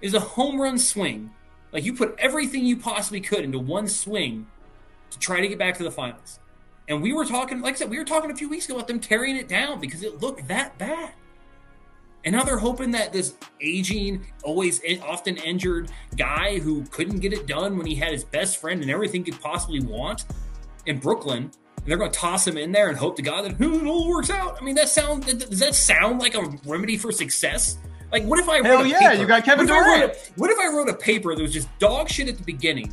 [0.00, 1.30] It is a home run swing.
[1.72, 4.46] Like you put everything you possibly could into one swing
[5.10, 6.38] to try to get back to the finals.
[6.88, 8.88] And we were talking, like I said, we were talking a few weeks ago about
[8.88, 11.12] them tearing it down because it looked that bad.
[12.24, 17.46] And now they're hoping that this aging, always often injured guy who couldn't get it
[17.46, 20.24] done when he had his best friend and everything could possibly want
[20.86, 21.50] in Brooklyn,
[21.88, 24.08] they're going to toss him in there and hope to God that "Hmm, it all
[24.08, 24.58] works out.
[24.60, 27.78] I mean, that sound does that sound like a remedy for success?
[28.12, 30.12] Like, what if I wrote Hell a yeah, paper- you got Kevin what if Durant.
[30.12, 32.92] a- what if I wrote a paper that was just dog shit at the beginning?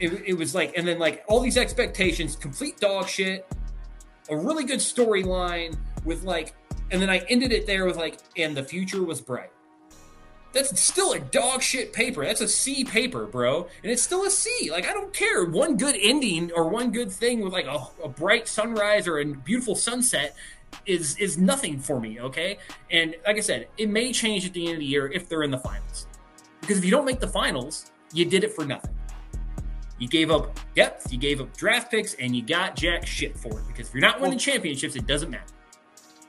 [0.00, 3.46] It, it was like, and then like all these expectations, complete dog shit,
[4.30, 6.54] a really good storyline with like,
[6.90, 9.50] and then I ended it there with like, and the future was bright.
[10.52, 12.24] That's still a dog shit paper.
[12.24, 13.68] That's a C paper, bro.
[13.82, 14.70] And it's still a C.
[14.70, 15.44] Like, I don't care.
[15.44, 19.24] One good ending or one good thing with like a, a bright sunrise or a
[19.26, 20.34] beautiful sunset
[20.86, 22.58] is is nothing for me, okay?
[22.90, 25.42] And like I said, it may change at the end of the year if they're
[25.42, 26.06] in the finals.
[26.60, 28.94] Because if you don't make the finals, you did it for nothing.
[29.98, 33.58] You gave up depth, you gave up draft picks, and you got jack shit for
[33.58, 33.66] it.
[33.66, 35.44] Because if you're not winning Well- championships, it doesn't matter.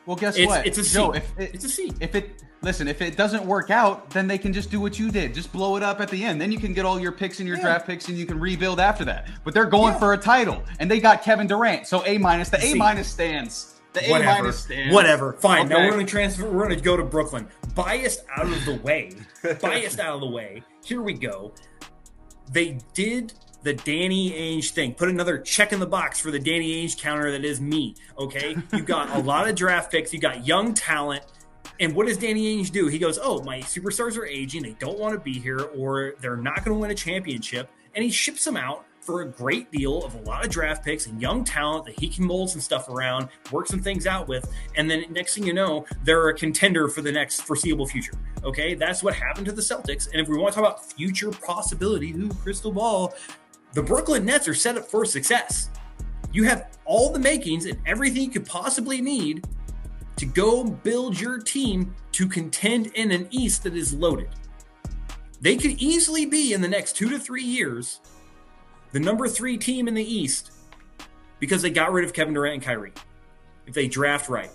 [0.06, 0.66] Well, guess It's- what?
[0.66, 0.94] it's a C.
[0.96, 1.92] Joe, if it, It's a C.
[2.00, 5.12] If it listen, if it doesn't work out, then they can just do what you
[5.12, 5.34] did.
[5.34, 6.42] Just blow it up at the end.
[6.42, 7.64] Then you can get all your picks and your Yeah.
[7.64, 9.28] draft picks, and you can rebuild after that.
[9.44, 10.00] But they're going Yeah.
[10.00, 11.88] for a title, and they got Kevin Durant.
[11.88, 12.50] So A minus.
[12.50, 13.76] The A minus stands.
[13.94, 14.94] The A minus stands.
[14.94, 15.34] Whatever.
[15.34, 15.70] Fine.
[15.70, 16.44] Now we're going to transfer.
[16.50, 17.48] We're going to go to Brooklyn.
[17.76, 19.12] Biased out of the way.
[19.62, 20.62] Biased out of the way.
[20.84, 21.52] Here we go.
[22.52, 23.34] They did
[23.64, 24.94] the Danny Ainge thing.
[24.94, 27.96] Put another check in the box for the Danny Ainge counter that is me.
[28.18, 28.56] Okay.
[28.74, 30.14] You got a lot of draft picks.
[30.14, 31.24] You got young talent.
[31.80, 32.88] And what does Danny Ainge do?
[32.88, 34.64] He goes, "Oh, my superstars are aging.
[34.64, 38.04] They don't want to be here, or they're not going to win a championship." And
[38.04, 41.20] he ships them out for a great deal of a lot of draft picks and
[41.22, 44.92] young talent that he can mold some stuff around, work some things out with, and
[44.92, 48.14] then next thing you know, they're a contender for the next foreseeable future.
[48.44, 50.12] Okay, that's what happened to the Celtics.
[50.12, 53.16] And if we want to talk about future possibility, ooh, crystal ball,
[53.74, 55.70] the Brooklyn Nets are set up for success.
[56.32, 59.48] You have all the makings and everything you could possibly need
[60.20, 64.30] to go build your team to contend in an East that is loaded.
[65.42, 68.02] They could easily be in the next two to three years
[68.92, 70.52] the number three team in the East
[71.40, 72.92] because they got rid of Kevin Durant and Kyrie.
[73.66, 74.50] If they draft right,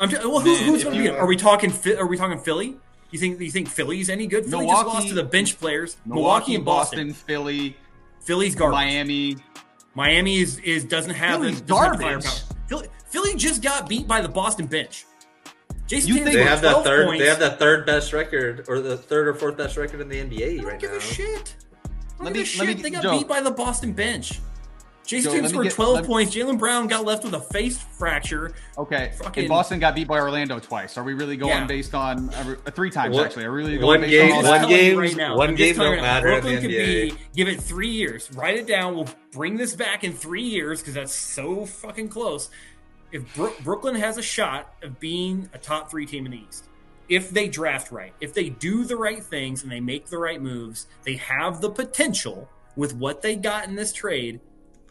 [0.00, 1.08] I'm just, well, who, Man, who's going to be?
[1.10, 1.72] Are we talking?
[1.96, 2.76] Are we talking Philly?
[3.10, 3.38] You think?
[3.40, 4.46] You think Philly's any good?
[4.46, 5.96] Philly just Milwaukee- lost to the bench players.
[6.06, 7.76] Milwaukee, and Boston, Philly,
[8.20, 8.74] Philly's garbage.
[8.74, 9.36] Miami.
[9.94, 12.24] Miami is, is doesn't have Philly's the, doesn't have the garbage.
[12.26, 12.56] firepower.
[12.68, 15.04] Philly, Philly just got beat by the Boston bench.
[15.86, 17.06] Jayson You Tatum think- They have the 12 third.
[17.06, 17.22] points.
[17.22, 20.20] They have the third best record, or the third or fourth best record in the
[20.20, 20.96] NBA I don't right give now.
[20.98, 21.54] a shit.
[22.18, 22.82] Don't Let give me- a let me shit.
[22.82, 23.18] They got Joe.
[23.18, 24.40] beat by the Boston bench.
[25.06, 26.34] Jayson Joe, Tatum scored get- 12 me- points.
[26.36, 28.52] Jaylen Brown got left with a face fracture.
[28.76, 30.98] Okay, Fucking- and Boston got beat by Orlando twice.
[30.98, 31.64] Are we really going Yeah.
[31.64, 33.14] based on uh, three times?
[33.16, 34.50] One- actually, are we really going one based game- on all I'm that?
[34.50, 35.36] one just telling you games- right now.
[35.38, 36.12] one I'm game telling don't you now.
[36.12, 37.10] matter in the Brooklyn could NBA.
[37.10, 37.14] be.
[37.34, 38.28] Give it three years.
[38.34, 38.94] Write it down.
[38.96, 42.50] We'll bring this back in three years because that's so fucking close.
[43.12, 46.68] If Bro- Brooklyn has a shot of being a top three team in the East,
[47.08, 50.40] if they draft right, if they do the right things and they make the right
[50.42, 54.40] moves, they have the potential with what they got in this trade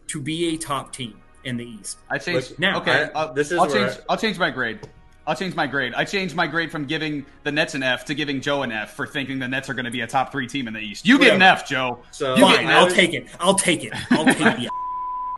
[0.08, 1.98] to be a top team in the East.
[2.10, 2.58] I changed.
[2.58, 3.92] Now, okay, I- uh, this is I'll change.
[3.92, 4.80] I- I'll change my grade.
[5.26, 5.92] I'll change my grade.
[5.94, 8.94] I changed my grade from giving the Nets an F to giving Joe an F
[8.94, 11.06] for thinking the Nets are going to be a top three team in the East.
[11.06, 11.98] You get an F, Joe.
[12.10, 13.26] So You get Fine, an I'll take it.
[13.38, 13.92] I'll take it.
[14.10, 14.70] I'll take the.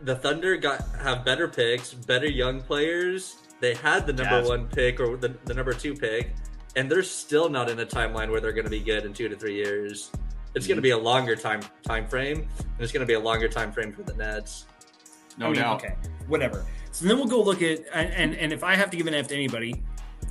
[0.03, 3.37] the Thunder got have better picks, better young players.
[3.61, 4.49] They had the number Jazz.
[4.49, 6.33] one pick or the, the number two pick,
[6.77, 9.29] and they're still not in a timeline where they're going to be good in two
[9.29, 10.11] to three years.
[10.55, 10.83] It's going to mm-hmm.
[10.83, 13.93] be a longer time time frame, and it's going to be a longer time frame
[13.93, 14.67] for the Nets.
[15.37, 15.85] No I mean, doubt.
[15.85, 15.95] Okay,
[16.27, 16.67] whatever.
[16.93, 19.15] So then we'll go look at and, and and if I have to give an
[19.15, 19.75] F to anybody,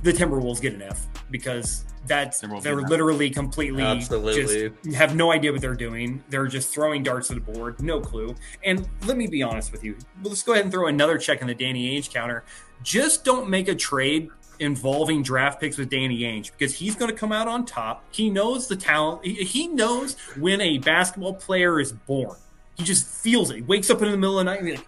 [0.02, 2.90] the Timberwolves get an F because that's they're get an F.
[2.90, 4.70] literally completely Absolutely.
[4.70, 6.22] just have no idea what they're doing.
[6.28, 8.34] They're just throwing darts at the board, no clue.
[8.64, 9.96] And let me be honest with you.
[10.22, 12.44] Let's go ahead and throw another check on the Danny Ainge counter.
[12.82, 17.16] Just don't make a trade involving draft picks with Danny Ainge because he's going to
[17.16, 18.04] come out on top.
[18.10, 19.24] He knows the talent.
[19.24, 22.36] He, he knows when a basketball player is born.
[22.76, 23.56] He just feels it.
[23.56, 24.86] He wakes up in the middle of the night and be like,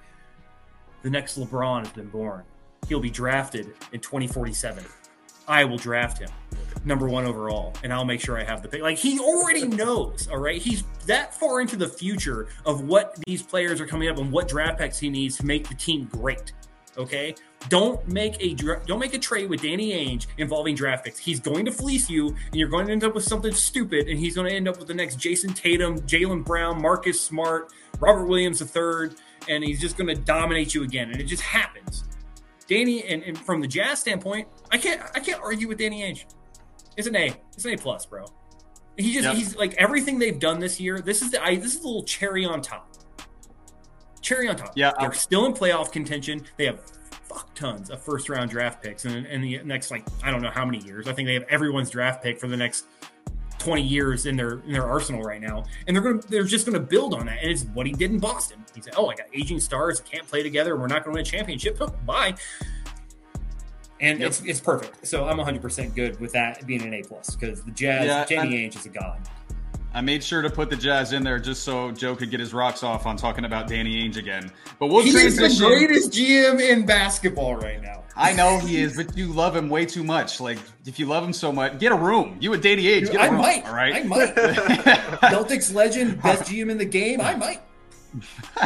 [1.03, 2.45] the next LeBron has been born.
[2.89, 4.85] He'll be drafted in 2047.
[5.49, 6.31] I will draft him
[6.85, 8.83] number one overall, and I'll make sure I have the pick.
[8.83, 10.61] Like he already knows, all right.
[10.61, 14.49] He's that far into the future of what these players are coming up and what
[14.49, 16.53] draft picks he needs to make the team great.
[16.99, 17.35] Okay,
[17.71, 18.55] don't make a
[18.87, 21.19] don't make a trade with Danny Ainge involving draft picks.
[21.19, 24.09] He's going to fleece you, and you're going to end up with something stupid.
[24.09, 27.73] And he's going to end up with the next Jayson Tatum, Jaylen Brown, Marcus Smart,
[27.99, 29.11] Robert Williams III,
[29.49, 31.11] and he's just going to dominate you again.
[31.11, 32.05] And it just happens.
[32.65, 36.25] Danny, and, and from the Jazz standpoint, I can't I can't argue with Danny Ainge.
[36.97, 37.33] It's an A.
[37.55, 38.25] It's an A plus, bro.
[38.97, 39.35] He just Yep.
[39.37, 41.01] he's like everything they've done this year.
[41.01, 42.89] This is the I, this is the little cherry on top.
[44.21, 44.73] Cherry on top.
[44.77, 46.45] Yeah, they're I'll- still in playoff contention.
[46.57, 46.81] They have
[47.29, 50.51] fuck tons of first round draft picks, and in the next like I don't know
[50.51, 51.09] how many years.
[51.09, 52.87] I think they have everyone's draft pick for the next
[53.63, 56.81] twenty years in their in their arsenal right now, and they're gonna they're just gonna
[56.81, 57.39] build on that.
[57.43, 58.65] And it's what he did in Boston.
[58.75, 60.77] He said, "Oh, I got aging stars can't play together.
[60.77, 61.81] We're not going to win a championship.
[62.07, 62.35] Bye."
[64.01, 64.29] And Yep.
[64.29, 65.07] it's, it's perfect.
[65.07, 68.57] So I'm 100% good with that being an A plus because the Jazz, Yeah, Danny
[68.69, 69.21] Ainge is a god.
[69.95, 72.55] I made sure to put the Jazz in there just so Joe could get his
[72.55, 74.51] rocks off on talking about Danny Ainge again.
[74.79, 75.67] But we'll He is the transition.
[75.67, 78.03] greatest GM in basketball right now.
[78.17, 80.41] I know he is, but you love him way too much.
[80.41, 82.37] Like, if you love him so much, get a room.
[82.41, 83.41] You and Danny Ainge, get a I room.
[83.41, 83.67] I might.
[83.67, 83.95] All right.
[83.95, 84.35] I might.
[85.31, 87.21] Celtics legend, best GM in the game.
[87.21, 87.61] I might.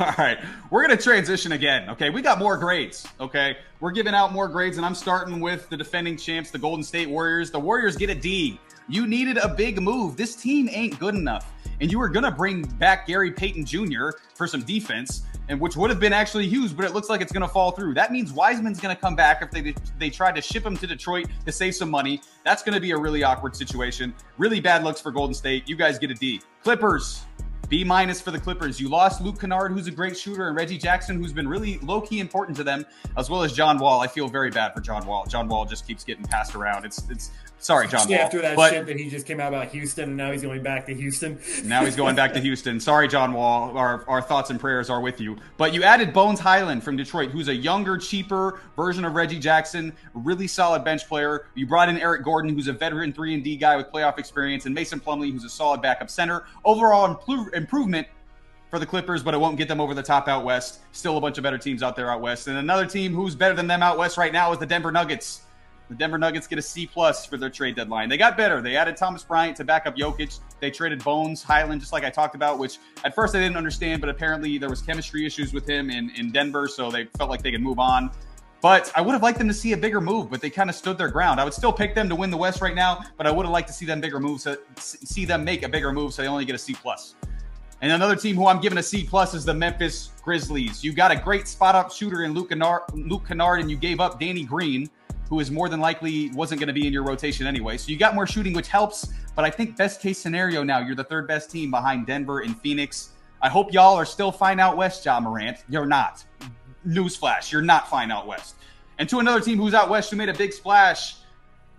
[0.00, 0.38] All right,
[0.70, 1.90] we're gonna transition again.
[1.90, 3.06] Okay, we got more grades.
[3.20, 6.82] Okay, we're giving out more grades, and I'm starting with the defending champs, the Golden
[6.82, 7.50] State Warriors.
[7.50, 8.58] The Warriors get a D.
[8.90, 10.16] You needed a big move.
[10.16, 14.10] This team ain't good enough, and you were gonna bring back Gary Payton Jr.
[14.34, 17.30] for some defense, and which would have been actually huge, but it looks like it's
[17.30, 17.94] gonna fall through.
[17.94, 21.26] That means Wiseman's gonna come back if they they tried to ship him to Detroit
[21.46, 22.20] to save some money.
[22.44, 24.12] That's gonna be a really awkward situation.
[24.38, 25.68] Really bad looks for Golden State.
[25.68, 26.40] You guys get a D.
[26.64, 27.22] Clippers.
[27.68, 28.80] B minus for the Clippers.
[28.80, 32.00] You lost Luke Kennard, who's a great shooter, and Reggie Jackson, who's been really low
[32.00, 32.84] key important to them,
[33.16, 34.00] as well as John Wall.
[34.00, 35.24] I feel very bad for John Wall.
[35.26, 36.84] John Wall just keeps getting passed around.
[36.84, 37.30] It's it's
[37.60, 38.18] sorry, John Wall.
[38.18, 40.62] after that but shit that he just came out about Houston, and now he's going
[40.62, 41.38] back to Houston.
[41.64, 42.80] now he's going back to Houston.
[42.80, 43.76] Sorry, John Wall.
[43.76, 45.36] Our, our thoughts and prayers are with you.
[45.56, 49.92] But you added Bones Hyland from Detroit, who's a younger, cheaper version of Reggie Jackson,
[50.14, 51.46] really solid bench player.
[51.54, 54.66] You brought in Eric Gordon, who's a veteran 3 and D guy with playoff experience,
[54.66, 56.44] and Mason Plumlee, who's a solid backup center.
[56.64, 58.06] Overall impro- improvement
[58.70, 60.80] for the Clippers, but it won't get them over the top out west.
[60.92, 62.46] Still a bunch of better teams out there out west.
[62.46, 65.42] And another team who's better than them out west right now is the Denver Nuggets.
[65.90, 68.08] The Denver Nuggets get a C plus for their trade deadline.
[68.08, 68.62] They got better.
[68.62, 70.38] They added Thomas Bryant to back up Jokic.
[70.60, 74.00] They traded Bones Hyland, just like I talked about, which at first I didn't understand,
[74.00, 77.42] but apparently there was chemistry issues with him in, in Denver, so they felt like
[77.42, 78.12] they could move on.
[78.62, 80.76] But I would have liked them to see a bigger move, but they kind of
[80.76, 81.40] stood their ground.
[81.40, 83.52] I would still pick them to win the West right now, but I would have
[83.52, 86.22] liked to see them bigger moves, uh, so, see them make a bigger move, so
[86.22, 87.16] they only get a C plus.
[87.82, 90.84] And another team who I'm giving a C plus is the Memphis Grizzlies.
[90.84, 93.98] You got a great spot up shooter in Luke Kennard, Luke Kennard, and you gave
[93.98, 94.88] up Danny Green,
[95.30, 97.78] who is more than likely wasn't going to be in your rotation anyway.
[97.78, 99.06] So you got more shooting, which helps.
[99.36, 102.60] But I think best case scenario now, you're the third best team behind Denver and
[102.60, 103.12] Phoenix.
[103.40, 105.64] I hope y'all are still fine out west, Ja Morant.
[105.68, 106.24] You're not.
[106.86, 108.56] Newsflash, you're not fine out west.
[108.98, 111.16] And to another team who's out west who made a big splash,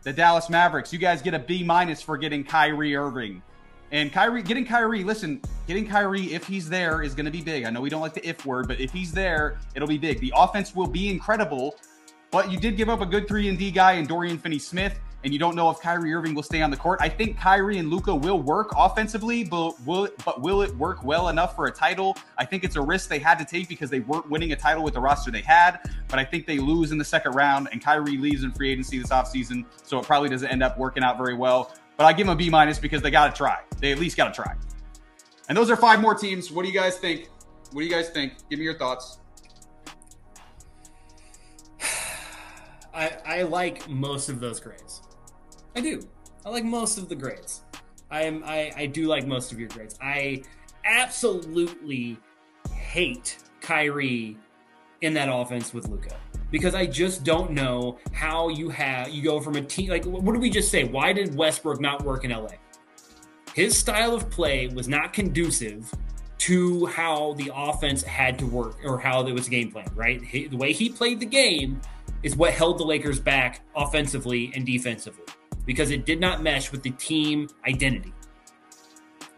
[0.03, 0.91] the Dallas Mavericks.
[0.91, 3.43] You guys get a B minus for getting Kyrie Irving.
[3.91, 7.65] And Kyrie, getting Kyrie, listen, getting Kyrie, if he's there, is going to be big.
[7.65, 10.21] I know we don't like the if word, but if he's there, it'll be big.
[10.21, 11.75] The offense will be incredible,
[12.31, 14.99] but you did give up a good 3 and D guy in Dorian Finney Smith,
[15.23, 16.99] and you don't know if Kyrie Irving will stay on the court.
[17.01, 21.29] I think Kyrie and Luka will work offensively, but will, but will it work well
[21.29, 22.17] enough for a title?
[22.37, 24.83] I think it's a risk they had to take because they weren't winning a title
[24.83, 27.83] with the roster they had, but I think they lose in the second round, and
[27.83, 31.17] Kyrie leaves in free agency this offseason, so it probably doesn't end up working out
[31.17, 31.71] very well.
[31.97, 33.59] But I give them a B minus because they got to try.
[33.79, 34.55] They at least got to try.
[35.49, 36.49] And those are five more teams.
[36.49, 37.29] What do you guys think?
[37.73, 38.33] What do you guys think?
[38.49, 39.19] Give me your thoughts.
[42.93, 45.01] I, I like most of those grades.
[45.75, 46.01] I do.
[46.45, 47.61] I like most of the grades.
[48.09, 49.97] I am I, I do like most of your grades.
[50.01, 50.43] I
[50.83, 52.17] absolutely
[52.73, 54.37] hate Kyrie
[55.01, 56.17] in that offense with Luka
[56.51, 60.31] because I just don't know how you have you go from a team like what
[60.33, 60.83] did we just say?
[60.83, 62.49] Why did Westbrook not work in LA?
[63.55, 65.91] His style of play was not conducive
[66.39, 70.21] to how the offense had to work or how it was game plan, right?
[70.23, 71.79] He, the way he played the game
[72.23, 75.25] is what held the Lakers back offensively and defensively
[75.65, 78.13] because it did not mesh with the team identity.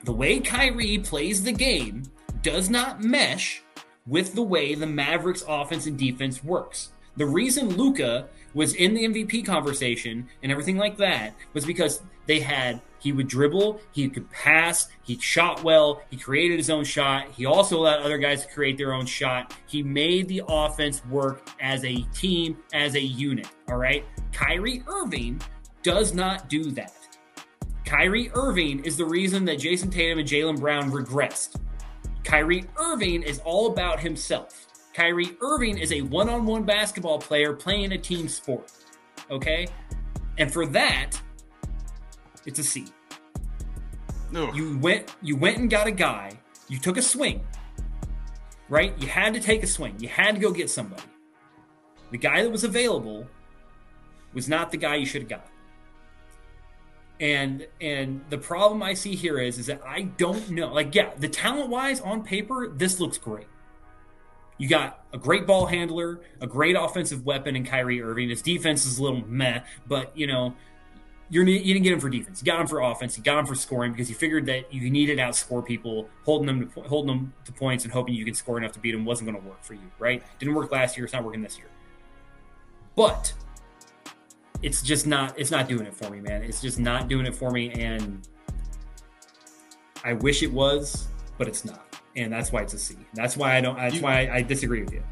[0.03, 2.03] The way Kyrie plays the game
[2.41, 3.63] does not mesh
[4.05, 6.91] with the way the Mavericks offense and defense works.
[7.15, 12.39] The reason Luka was in the MVP conversation and everything like that was because they
[12.39, 17.27] had he would dribble, he could pass, he shot well, he created his own shot.
[17.31, 19.53] He also allowed other guys to create their own shot.
[19.67, 23.49] He made the offense work as a team, as a unit.
[23.67, 24.05] All right.
[24.31, 25.41] Kyrie Irving
[25.83, 26.93] does not do that.
[27.83, 31.59] Kyrie Irving is the reason that Jayson Tatum and Jaylen Brown regressed.
[32.23, 34.67] Kyrie Irving is all about himself.
[34.93, 38.71] Kyrie Irving is a one on one basketball player playing a team sport.
[39.29, 39.67] Okay?
[40.37, 41.19] And for that,
[42.45, 42.85] it's a C.
[44.35, 44.55] Ugh.
[44.55, 46.31] You went you went and got a guy,
[46.67, 47.41] you took a swing.
[48.69, 48.93] Right?
[48.99, 49.95] You had to take a swing.
[49.99, 51.03] You had to go get somebody.
[52.11, 53.27] The guy that was available
[54.33, 55.47] was not the guy you should have got.
[57.19, 60.73] And and the problem I see here is is that I don't know.
[60.73, 63.47] Like yeah, the talent wise on paper, this looks great.
[64.57, 68.29] You got a great ball handler, a great offensive weapon in Kyrie Irving.
[68.29, 70.55] His defense is a little meh, but you know,
[71.33, 72.41] you're, you didn't get him for defense.
[72.41, 73.17] You got him for offense.
[73.17, 76.45] You got him for scoring because you figured that you needed to outscore people, holding
[76.45, 79.03] them to holding them to points and hoping you could score enough to beat them
[79.03, 80.21] wasn't going to work for you, right?
[80.37, 81.05] Didn't work last year.
[81.05, 81.67] It's not working this year.
[82.95, 83.33] But
[84.61, 85.37] it's just not.
[85.39, 86.43] It's not doing it for me, man.
[86.43, 88.27] It's just not doing it for me, and
[90.03, 91.07] I wish it was,
[91.39, 92.95] but it's not, and that's why it's a C.
[93.15, 93.75] That's why I don't.
[93.77, 95.03] That's You- why I, I disagree with you.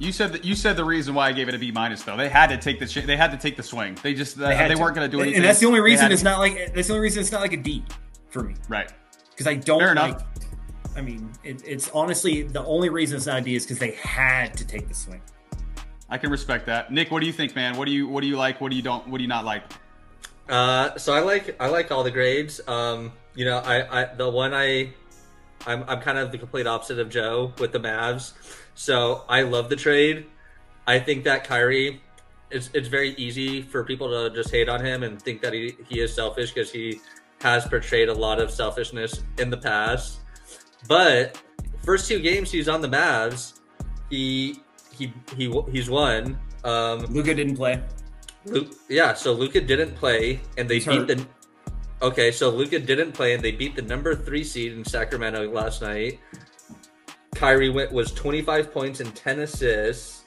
[0.00, 2.16] You said that you said the reason why I gave it a B minus though.
[2.16, 3.98] They had to take the sh- they had to take the swing.
[4.02, 5.36] They just they, had weren't going to do anything.
[5.36, 6.74] and that's the only reason it's to- not like.
[6.74, 7.84] That's the only reason it's not like a D
[8.30, 8.54] for me.
[8.68, 8.90] right.
[9.30, 10.10] because I don't Fair like.
[10.14, 10.24] enough.
[10.96, 13.92] I mean, it, it's honestly the only reason it's not a D is because they
[13.92, 15.20] had to take the swing.
[16.08, 16.90] I can respect that.
[16.90, 17.76] Nick, what do you think, man?
[17.76, 18.58] What do you what do you like?
[18.60, 19.06] What do you don't?
[19.06, 19.64] What do you not like?
[20.48, 22.58] Uh, so I like I like all the grades.
[22.66, 24.94] Um, you know, I, I the one I
[25.66, 28.32] I'm I'm kind of the complete opposite of Joe with the Mavs.
[28.80, 30.24] So I love the trade.
[30.86, 32.00] I think that Kyrie
[32.50, 35.76] it's it's very easy for people to just hate on him and think that he,
[35.86, 36.98] he is selfish because he
[37.42, 40.20] has portrayed a lot of selfishness in the past.
[40.88, 41.38] But
[41.84, 43.60] first two games he's on the Mavs,
[44.08, 44.60] he
[44.96, 46.38] he he he's won.
[46.64, 47.82] Um, Luka didn't play.
[48.46, 51.08] Luke, yeah, so Luka didn't play, and they He's beat hurt.
[51.08, 51.26] the.
[52.00, 55.82] Okay, so Luka didn't play, and they beat the number three seed in Sacramento last
[55.82, 56.18] night.
[57.40, 60.24] Kyrie went was 25 points and 10 assists.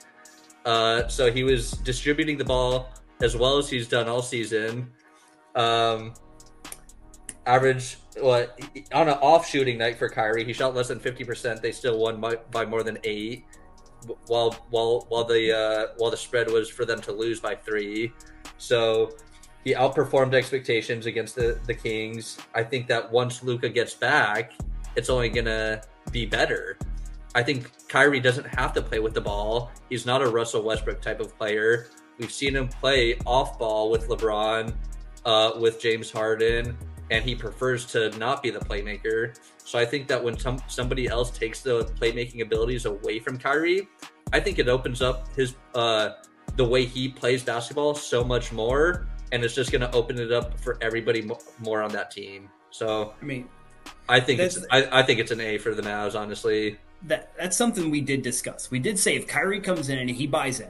[0.65, 2.89] Uh, so he was distributing the ball
[3.21, 4.89] as well as he's done all season.
[5.53, 6.15] Um,
[7.45, 8.59] average what
[8.93, 11.61] on an off shooting night for Kyrie, he shot less than 50%.
[11.61, 13.45] They still won by, by more than eight
[14.25, 18.11] while while while the uh, while the spread was for them to lose by three.
[18.57, 19.11] So
[19.63, 22.39] he outperformed expectations against the the Kings.
[22.55, 24.53] I think that once Luka gets back,
[24.95, 26.79] it's only gonna be better.
[27.35, 29.71] I think Kyrie doesn't have to play with the ball.
[29.89, 31.87] He's not a Russell Westbrook type of player.
[32.19, 34.73] We've seen him play off ball with LeBron,
[35.25, 36.77] uh, with James Harden,
[37.09, 39.35] and he prefers to not be the playmaker.
[39.57, 43.87] So I think that when some somebody else takes the playmaking abilities away from Kyrie,
[44.31, 46.09] I think it opens up his uh,
[46.55, 50.31] the way he plays basketball so much more, and it's just going to open it
[50.31, 52.49] up for everybody mo- more on that team.
[52.69, 53.49] So I mean,
[54.07, 56.77] I think it's I, I think it's an A for the Mavs, honestly.
[57.05, 58.71] That that's something we did discuss.
[58.71, 60.69] We did say if Kyrie comes in and he buys in,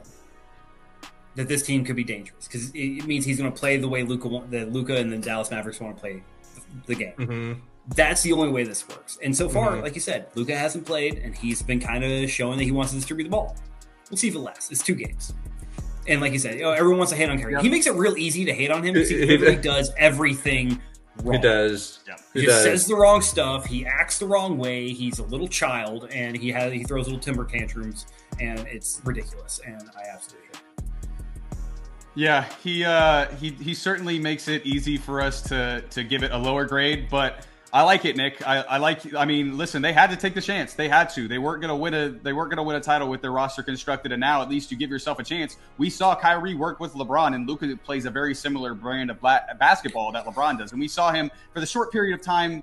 [1.36, 4.04] that this team could be dangerous because it, means he's going to play the way
[4.04, 6.24] Luka the Luka and the Dallas Mavericks want to play
[6.88, 7.14] the game.
[7.18, 7.60] Mm-hmm.
[7.96, 9.18] That's the only way this works.
[9.22, 9.82] And so far, Mhm.
[9.84, 12.92] like you said, Luka hasn't played, and he's been kind of showing that he wants
[12.94, 13.56] to distribute the ball.
[14.10, 14.72] We'll see if it lasts.
[14.72, 15.34] It's two games.
[16.08, 17.54] And like you said, everyone wants to hate on Kyrie.
[17.54, 17.62] Yeah.
[17.62, 20.82] He makes it real easy to hate on him because he He- literally does everything
[21.24, 21.36] wrong.
[21.36, 22.00] He does.
[22.08, 22.16] Yeah.
[22.34, 22.64] He He does.
[22.64, 23.66] says the wrong stuff.
[23.66, 24.90] He acts the wrong way.
[24.90, 28.06] He's a little child, and he has he throws little timber tantrums,
[28.40, 29.60] and it's ridiculous.
[29.66, 30.86] And I absolutely hate it.
[32.16, 36.32] Yeah, he uh, he he certainly makes it easy for us to to give it
[36.32, 38.48] a lower grade, but I like it, Nick.
[38.48, 39.16] I, I, like.
[39.16, 40.76] I mean, listen, they had to take the chance.
[40.76, 41.28] They had to.
[41.28, 42.10] They weren't to win a.
[42.10, 44.78] They weren't to win a title with their roster constructed, and now at least you
[44.78, 45.58] give yourself a chance.
[45.80, 50.12] We saw Kyrie work with LeBron, and Luka plays a very similar brand of basketball
[50.12, 52.62] that LeBron does, and we saw him for the short period of time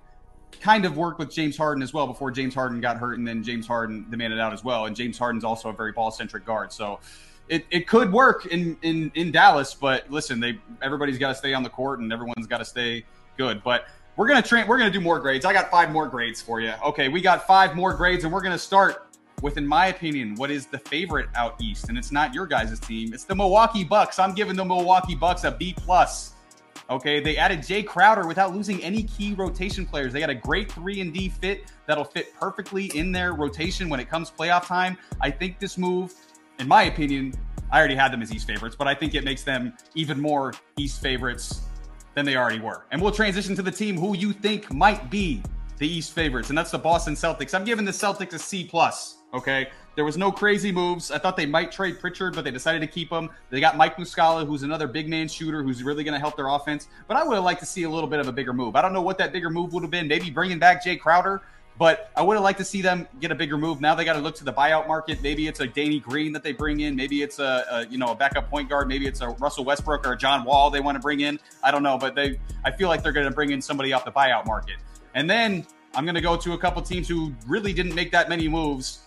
[0.60, 3.42] kind of work with James Harden as well before James Harden got hurt, and then
[3.42, 4.86] James Harden demanded out as well.
[4.86, 7.00] And James Harden's also a very ball centric guard, so
[7.48, 9.74] it, it could work in, in in Dallas.
[9.74, 13.04] But listen, they everybody's got to stay on the court, and everyone's got to stay
[13.36, 13.64] good.
[13.64, 13.86] But
[14.20, 14.66] we're gonna train.
[14.66, 15.46] We're gonna do more grades.
[15.46, 16.74] I got five more grades for you.
[16.84, 19.06] Okay, we got five more grades, and we're gonna start
[19.40, 22.78] with, in my opinion, what is the favorite out east, and it's not your guys'
[22.80, 23.14] team.
[23.14, 24.18] It's the Milwaukee Bucks.
[24.18, 26.34] I'm giving the Milwaukee Bucks a B plus.
[26.90, 30.12] Okay, they added Jae Crowder without losing any key rotation players.
[30.12, 34.00] They got a great three and D fit that'll fit perfectly in their rotation when
[34.00, 34.98] it comes playoff time.
[35.22, 36.12] I think this move,
[36.58, 37.32] in my opinion,
[37.72, 40.52] I already had them as East favorites, but I think it makes them even more
[40.76, 41.62] East favorites
[42.14, 42.84] than they already were.
[42.90, 45.42] And we'll transition to the team who you think might be
[45.78, 47.54] the East favorites, and that's the Boston Celtics.
[47.54, 49.16] I'm giving the Celtics a C plus.
[49.32, 51.10] Okay, there was no crazy moves.
[51.10, 53.30] I thought they might trade Pritchard, but they decided to keep him.
[53.48, 56.48] They got Mike Muscala, who's another big man shooter, who's really going to help their
[56.48, 56.88] offense.
[57.06, 58.76] But I would have liked to see a little bit of a bigger move.
[58.76, 60.08] I don't know what that bigger move would have been.
[60.08, 61.42] Maybe bringing back Jae Crowder.
[61.80, 63.80] But I would have liked to see them get a bigger move.
[63.80, 65.22] Now they got to look to the buyout market.
[65.22, 66.94] Maybe it's a Danny Green that they bring in.
[66.94, 68.86] Maybe it's a, a, you know a backup point guard.
[68.86, 71.40] Maybe it's a Russell Westbrook or a John Wall they want to bring in.
[71.64, 74.04] I don't know, but they I feel like they're going to bring in somebody off
[74.04, 74.76] the buyout market.
[75.14, 78.28] And then I'm going to go to a couple teams who really didn't make that
[78.28, 78.98] many moves.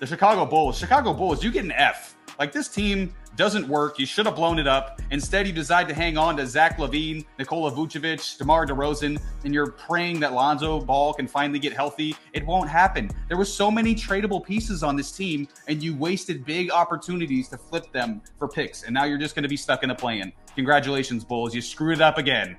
[0.00, 0.78] The Chicago Bulls.
[0.78, 2.16] Chicago Bulls, you get an F.
[2.38, 3.98] Like this team doesn't work.
[3.98, 5.00] You should have blown it up.
[5.10, 9.70] Instead, you decide to hang on to Zach LaVine, Nikola Vucevic, DeMar DeRozan, and you're
[9.70, 12.16] praying that Lonzo Ball can finally get healthy.
[12.32, 13.10] It won't happen.
[13.28, 17.58] There were so many tradable pieces on this team, and you wasted big opportunities to
[17.58, 18.84] flip them for picks.
[18.84, 20.32] And now you're just going to be stuck in a play-in.
[20.54, 21.54] Congratulations, Bulls.
[21.54, 22.56] You screwed it up again.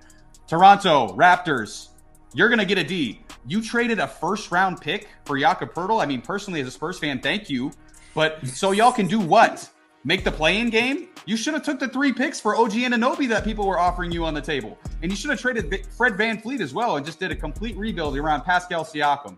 [0.47, 1.89] Toronto Raptors.
[2.33, 3.21] You're going to get a D.
[3.47, 6.03] You traded a first round pick for Jakob Poeltl.
[6.03, 7.71] I mean, personally, as a Spurs fan, thank you.
[8.15, 9.69] But so y'all can do what?
[10.05, 13.43] make the play-in game, you should have took the three picks for OG Anunoby that
[13.43, 14.77] people were offering you on the table.
[15.01, 18.15] And you should have traded Fred VanVleet as well and just did a complete rebuild
[18.15, 19.35] around Pascal Siakam.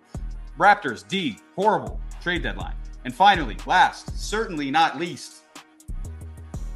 [0.59, 2.75] Raptors, D, horrible trade deadline.
[3.05, 5.43] And finally, last, certainly not least,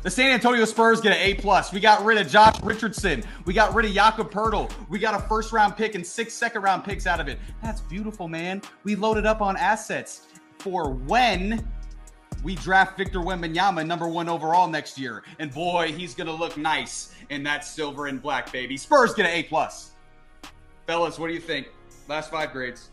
[0.04, 1.74] the San Antonio Spurs get an A plus.
[1.74, 3.24] We got rid of Josh Richardson.
[3.45, 4.72] We got rid of Jakob Poeltl.
[4.89, 7.38] We got a first round pick and six second round picks out of it.
[7.62, 8.62] That's beautiful, man.
[8.84, 10.28] We loaded up on assets
[10.60, 11.68] for when
[12.44, 17.14] we draft Victor Wembanyama number one overall next year, and boy, he's gonna look nice
[17.30, 18.78] in that silver and black, baby.
[18.78, 19.92] Spurs get an A plus.
[20.88, 21.68] Fellas, what do you think?
[22.08, 22.89] Last five grades.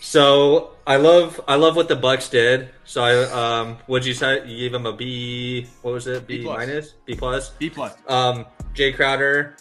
[0.00, 2.70] So I love I love what the Bucks did.
[2.84, 3.14] So I
[3.58, 4.46] um what'd you say?
[4.46, 6.26] You gave them a B what was it?
[6.26, 6.94] B, B minus?
[7.04, 7.50] B plus?
[7.50, 7.94] B plus.
[8.06, 9.56] Um Jae Crowder,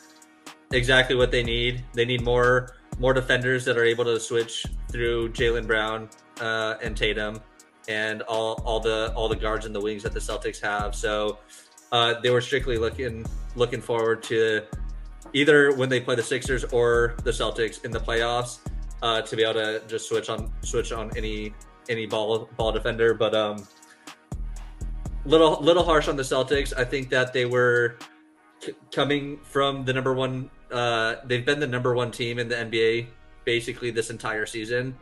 [0.72, 1.84] exactly what they need.
[1.93, 6.09] They need more more defenders that are able to switch through Jaylen Brown
[6.39, 7.41] uh, and Tatum
[7.88, 10.95] and all, all the all the guards and the wings that the Celtics have.
[10.95, 11.39] So
[11.91, 13.25] uh, they were strictly looking
[13.55, 14.63] looking forward to
[15.33, 18.59] either when they play the Sixers or the Celtics in the playoffs
[19.01, 21.53] uh, to be able to just switch on switch on any
[21.89, 23.13] any ball ball defender.
[23.13, 23.67] But um,
[25.25, 26.73] little little harsh on the Celtics.
[26.77, 27.97] I think that they were
[28.59, 30.49] c- coming from the number one.
[30.71, 33.07] Uh, they've been the number one team in the NBA
[33.45, 34.93] basically this entire season.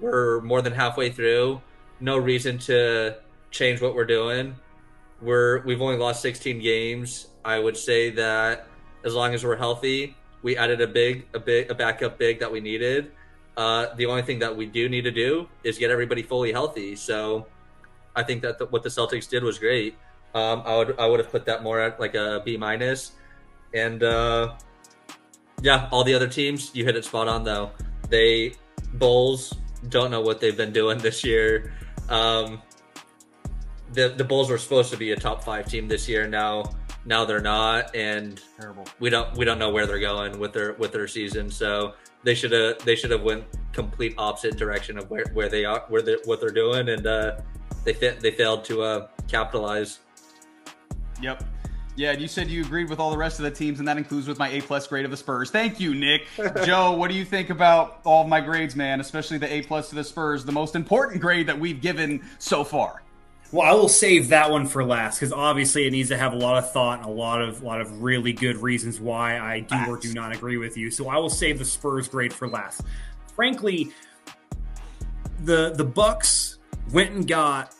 [0.00, 1.62] We're more than halfway through
[2.00, 3.16] no reason to
[3.50, 4.56] change what we're doing.
[5.20, 7.28] We're we've only lost 16 games.
[7.44, 8.66] I would say that
[9.04, 12.50] as long as we're healthy, we added a big a big a backup big that
[12.50, 13.12] we needed.
[13.56, 16.96] Uh, the only thing that we do need to do is get everybody fully healthy.
[16.96, 17.46] So
[18.16, 19.96] I think that the, what the Celtics did was great.
[20.34, 23.12] Um, I would I would have put that more at like a B minus,
[23.74, 24.54] and uh,
[25.60, 27.72] yeah, all the other teams you hit it spot on though.
[28.08, 28.54] They
[28.94, 29.54] Bulls
[29.88, 31.72] don't know what they've been doing this year.
[32.10, 32.60] Um,
[33.92, 36.28] the the Bulls were supposed to be a top five team this year.
[36.28, 36.64] Now
[37.06, 38.86] now they're not, and terrible.
[38.98, 41.50] We don't we don't know where they're going with their with their season.
[41.50, 41.94] So
[42.24, 45.84] they should have they should have went complete opposite direction of where, where they are
[45.88, 47.38] where they what they're doing, and uh,
[47.84, 50.00] they fit they failed to uh, capitalize.
[51.22, 51.44] Yep.
[52.00, 54.26] Yeah, you said you agreed with all the rest of the teams, and that includes
[54.26, 55.50] with my A plus grade of the Spurs.
[55.50, 56.26] Thank you, Nick.
[56.64, 59.02] Joe, what do you think about all of my grades, man?
[59.02, 62.64] Especially the A plus to the Spurs, the most important grade that we've given so
[62.64, 63.02] far.
[63.52, 66.36] Well, I will save that one for last because obviously it needs to have a
[66.36, 69.68] lot of thought and a lot of lot of really good reasons why I do
[69.68, 69.90] Facts.
[69.90, 70.90] or do not agree with you.
[70.90, 72.80] So I will save the Spurs grade for last.
[73.36, 73.92] Frankly,
[75.40, 76.60] the the Bucks
[76.92, 77.74] went and got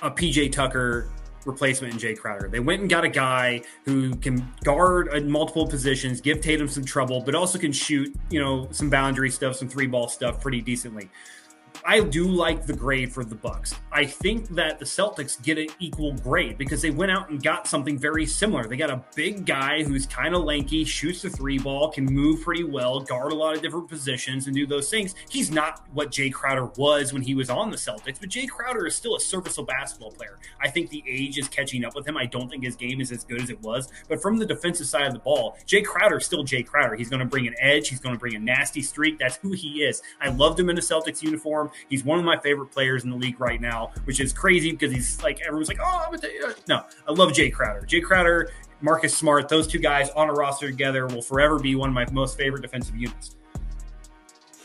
[0.00, 1.10] a PJ Tucker
[1.44, 2.48] replacement in Jae Crowder.
[2.48, 6.84] They went and got a guy who can guard at multiple positions, give Tatum some
[6.84, 10.60] trouble, but also can shoot, you know, some boundary stuff, some three ball stuff pretty
[10.60, 11.10] decently.
[11.86, 13.74] I do like the grade for the Bucks.
[13.92, 17.66] I think that the Celtics get an equal grade because they went out and got
[17.66, 18.66] something very similar.
[18.66, 22.40] They got a big guy who's kind of lanky, shoots the three ball, can move
[22.40, 25.14] pretty well, guard a lot of different positions, and do those things.
[25.28, 28.86] He's not what Jae Crowder was when he was on the Celtics, but Jae Crowder
[28.86, 30.38] is still a serviceable basketball player.
[30.62, 32.16] I think the age is catching up with him.
[32.16, 34.86] I don't think his game is as good as it was, but from the defensive
[34.86, 36.94] side of the ball, Jae Crowder is still Jae Crowder.
[36.94, 37.90] He's going to bring an edge.
[37.90, 39.18] He's going to bring a nasty streak.
[39.18, 40.00] That's who he is.
[40.18, 41.70] I loved him in a Celtics uniform.
[41.88, 44.92] He's one of my favorite players in the league right now, which is crazy because
[44.92, 46.18] he's like everyone's like, oh, I'm a
[46.68, 46.84] no.
[47.08, 47.86] I love Jae Crowder.
[47.86, 48.50] Jae Crowder,
[48.80, 52.06] Marcus Smart, those two guys on a roster together will forever be one of my
[52.10, 53.36] most favorite defensive units.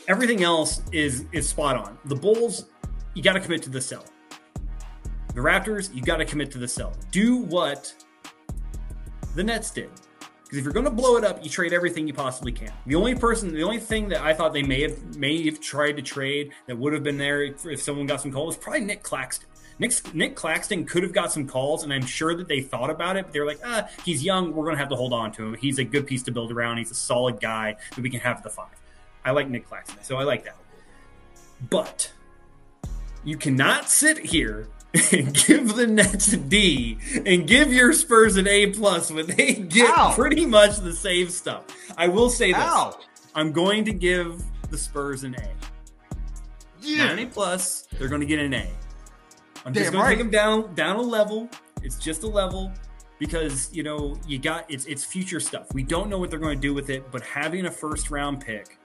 [0.08, 1.98] Everything else is is spot on.
[2.06, 2.66] The Bulls,
[3.14, 4.06] you got to commit to the sell.
[5.36, 6.94] The Raptors, you got to commit to the sell.
[7.12, 7.94] Do what
[9.36, 9.90] the Nets did.
[10.50, 12.72] Because if you're going to blow it up, you trade everything you possibly can.
[12.88, 15.92] The only person, the only thing that I thought they may have may have tried
[15.98, 19.48] to trade that would have been there if, someone got some calls probably Nick Claxton.
[19.78, 23.16] Nick, Nick Claxton could have got some calls, and I'm sure that they thought about
[23.16, 24.56] it, but they're like, ah, he's young.
[24.56, 25.54] We're going to have to hold on to him.
[25.54, 26.78] He's a good piece to build around.
[26.80, 28.74] He's a solid guy that we can have the five.
[29.24, 30.58] I like Nick Claxton, so I like that.
[31.70, 32.12] But
[33.24, 34.68] you cannot sit here
[35.12, 39.90] give the Nets a D and give your Spurs an A plus when they get
[39.96, 40.14] Ow.
[40.16, 41.66] pretty much the same stuff.
[41.96, 42.62] I will say this.
[42.62, 43.00] Ow.
[43.36, 45.48] I'm going to give the Spurs an A.
[46.82, 47.06] Yeah.
[47.06, 47.88] Not an A plus.
[48.00, 48.68] They're going to get an A.
[49.66, 50.10] I'm Damn just going right.
[50.10, 51.50] to take them down down a level.
[51.84, 52.72] It's just a level
[53.20, 55.68] because you know you got it's it's future stuff.
[55.72, 58.44] We don't know what they're going to do with it, but having a first round
[58.44, 58.80] pick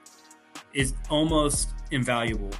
[0.73, 2.51] is almost invaluable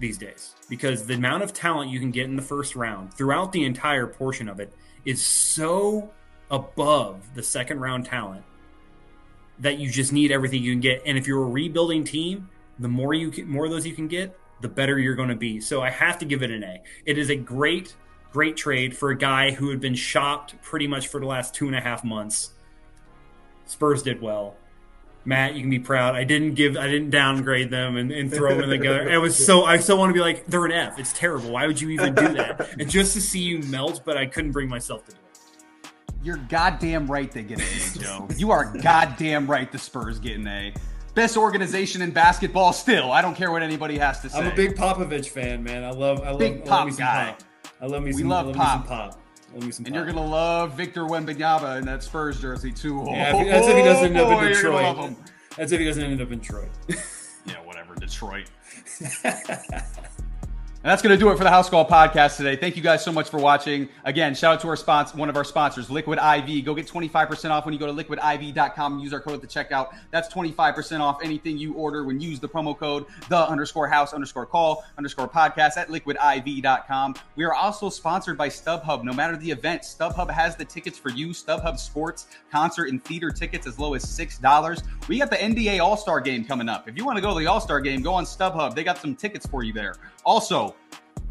[0.00, 3.52] these days because the amount of talent you can get in the first round throughout
[3.52, 4.72] the entire portion of it
[5.04, 6.10] is so
[6.50, 8.44] above the second round talent
[9.60, 11.02] that you just need everything you can get.
[11.04, 14.08] And if you're a rebuilding team, the more you can, more of those you can
[14.08, 15.60] get, the better you're going to be.
[15.60, 16.82] So I have to give it an A.
[17.04, 17.94] It is a great,
[18.32, 21.66] great trade for a guy who had been shopped pretty much for the last two
[21.66, 22.52] and a half months.
[23.66, 24.56] Spurs did well.
[25.24, 26.16] Matt, you can be proud.
[26.16, 29.08] I didn't give, I didn't downgrade them and, and throw them in the gutter.
[29.08, 30.98] It was so, I still want to be like, they're an F.
[30.98, 31.50] It's terrible.
[31.50, 32.68] Why would you even do that?
[32.78, 35.90] And just to see you melt, but I couldn't bring myself to do it.
[36.22, 38.28] You're goddamn right they get an A, Joe.
[38.36, 40.72] You are goddamn right the Spurs get an A.
[41.14, 43.12] Best organization in basketball still.
[43.12, 44.38] I don't care what anybody has to say.
[44.38, 45.84] I'm a big Popovich fan, man.
[45.84, 47.34] I love, I love, big I love me some guy.
[47.38, 47.42] pop.
[47.80, 48.80] I love me we some, love, love pop.
[48.80, 49.20] Me some pop
[49.54, 53.04] and you're gonna love Victor Wembanyama in that Spurs jersey too.
[53.06, 55.16] Yeah, that's if he doesn't end up in oh, Detroit.
[55.56, 56.68] That's if he doesn't end up in Detroit.
[57.46, 58.50] yeah, whatever, Detroit.
[60.84, 62.54] And that's going to do it for the House Call podcast today.
[62.54, 63.88] Thank you guys so much for watching.
[64.04, 66.64] Again, shout out to our sponsor, one of our sponsors, Liquid IV.
[66.64, 69.48] Go get 25% off when you go to liquidiv.com and use our code at the
[69.48, 69.92] checkout.
[70.12, 74.12] That's 25% off anything you order when you use the promo code the underscore house
[74.12, 77.16] underscore call underscore podcast at liquidiv.com.
[77.34, 79.02] We are also sponsored by StubHub.
[79.02, 81.30] No matter the event, StubHub has the tickets for you.
[81.30, 84.82] StubHub sports, concert, and theater tickets as low as $6.
[85.08, 86.88] We got the NBA All Star game coming up.
[86.88, 88.76] If you want to go to the All Star game, go on StubHub.
[88.76, 89.96] They got some tickets for you there.
[90.28, 90.76] Also,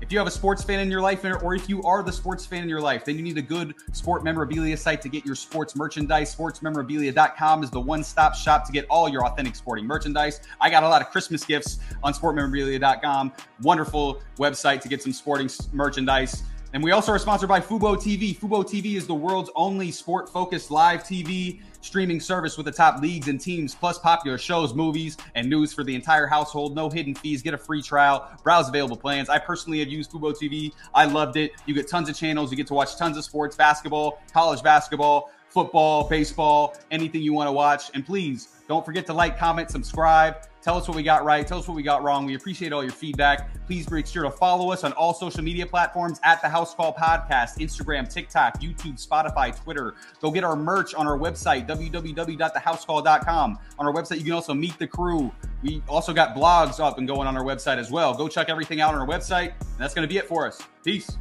[0.02, 2.48] if you have a sports fan in your life, or if you are the sports
[2.48, 5.36] fan in your life, then you need a good sport memorabilia site to get your
[5.36, 6.36] sports merchandise.
[6.36, 10.42] Sportsmemorabilia.com is the one stop shop to get all your authentic sporting merchandise.
[10.60, 13.34] I got a lot of Christmas gifts on sportmemorabilia.com.
[13.62, 16.42] Wonderful website to get some sporting merchandise.
[16.74, 18.36] And we also are sponsored by Fubo TV.
[18.36, 23.02] Fubo TV is the world's only sport focused live TV streaming service with the top
[23.02, 26.76] leagues and teams, plus popular shows, movies, and news for the entire household.
[26.76, 27.42] No hidden fees.
[27.42, 28.30] Get a free trial.
[28.44, 29.30] Browse available plans.
[29.30, 30.74] I personally have used Fubo TV.
[30.94, 31.52] I loved it.
[31.66, 32.52] You get tons of channels.
[32.52, 37.48] You get to watch tons of sports, basketball, college basketball, football, baseball, anything you want
[37.48, 37.90] to watch.
[37.94, 40.36] And please don't forget to like, comment, subscribe.
[40.68, 41.48] Tell us what we got right.
[41.48, 42.26] Tell us what we got wrong.
[42.26, 43.66] We appreciate all your feedback.
[43.68, 46.94] Please make sure to follow us on all social media platforms at the House Call
[46.94, 49.96] Podcast Instagram, TikTok, YouTube, Spotify, Twitter.
[50.20, 53.60] Go get our merch on our website, www.thehousecall.com.
[53.80, 55.32] On our website, you can also meet the crew.
[55.64, 58.14] We also got blogs up and going on our website as well.
[58.14, 59.54] Go check everything out on our website.
[59.62, 60.62] And that's going to be it for us.
[60.84, 61.18] Peace.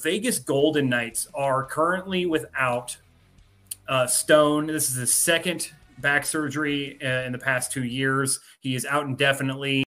[0.00, 2.96] Vegas Golden Knights are currently without
[3.88, 4.68] uh, Stone.
[4.68, 8.40] This is the second back surgery uh, in the past two years.
[8.60, 9.78] He is out indefinitely.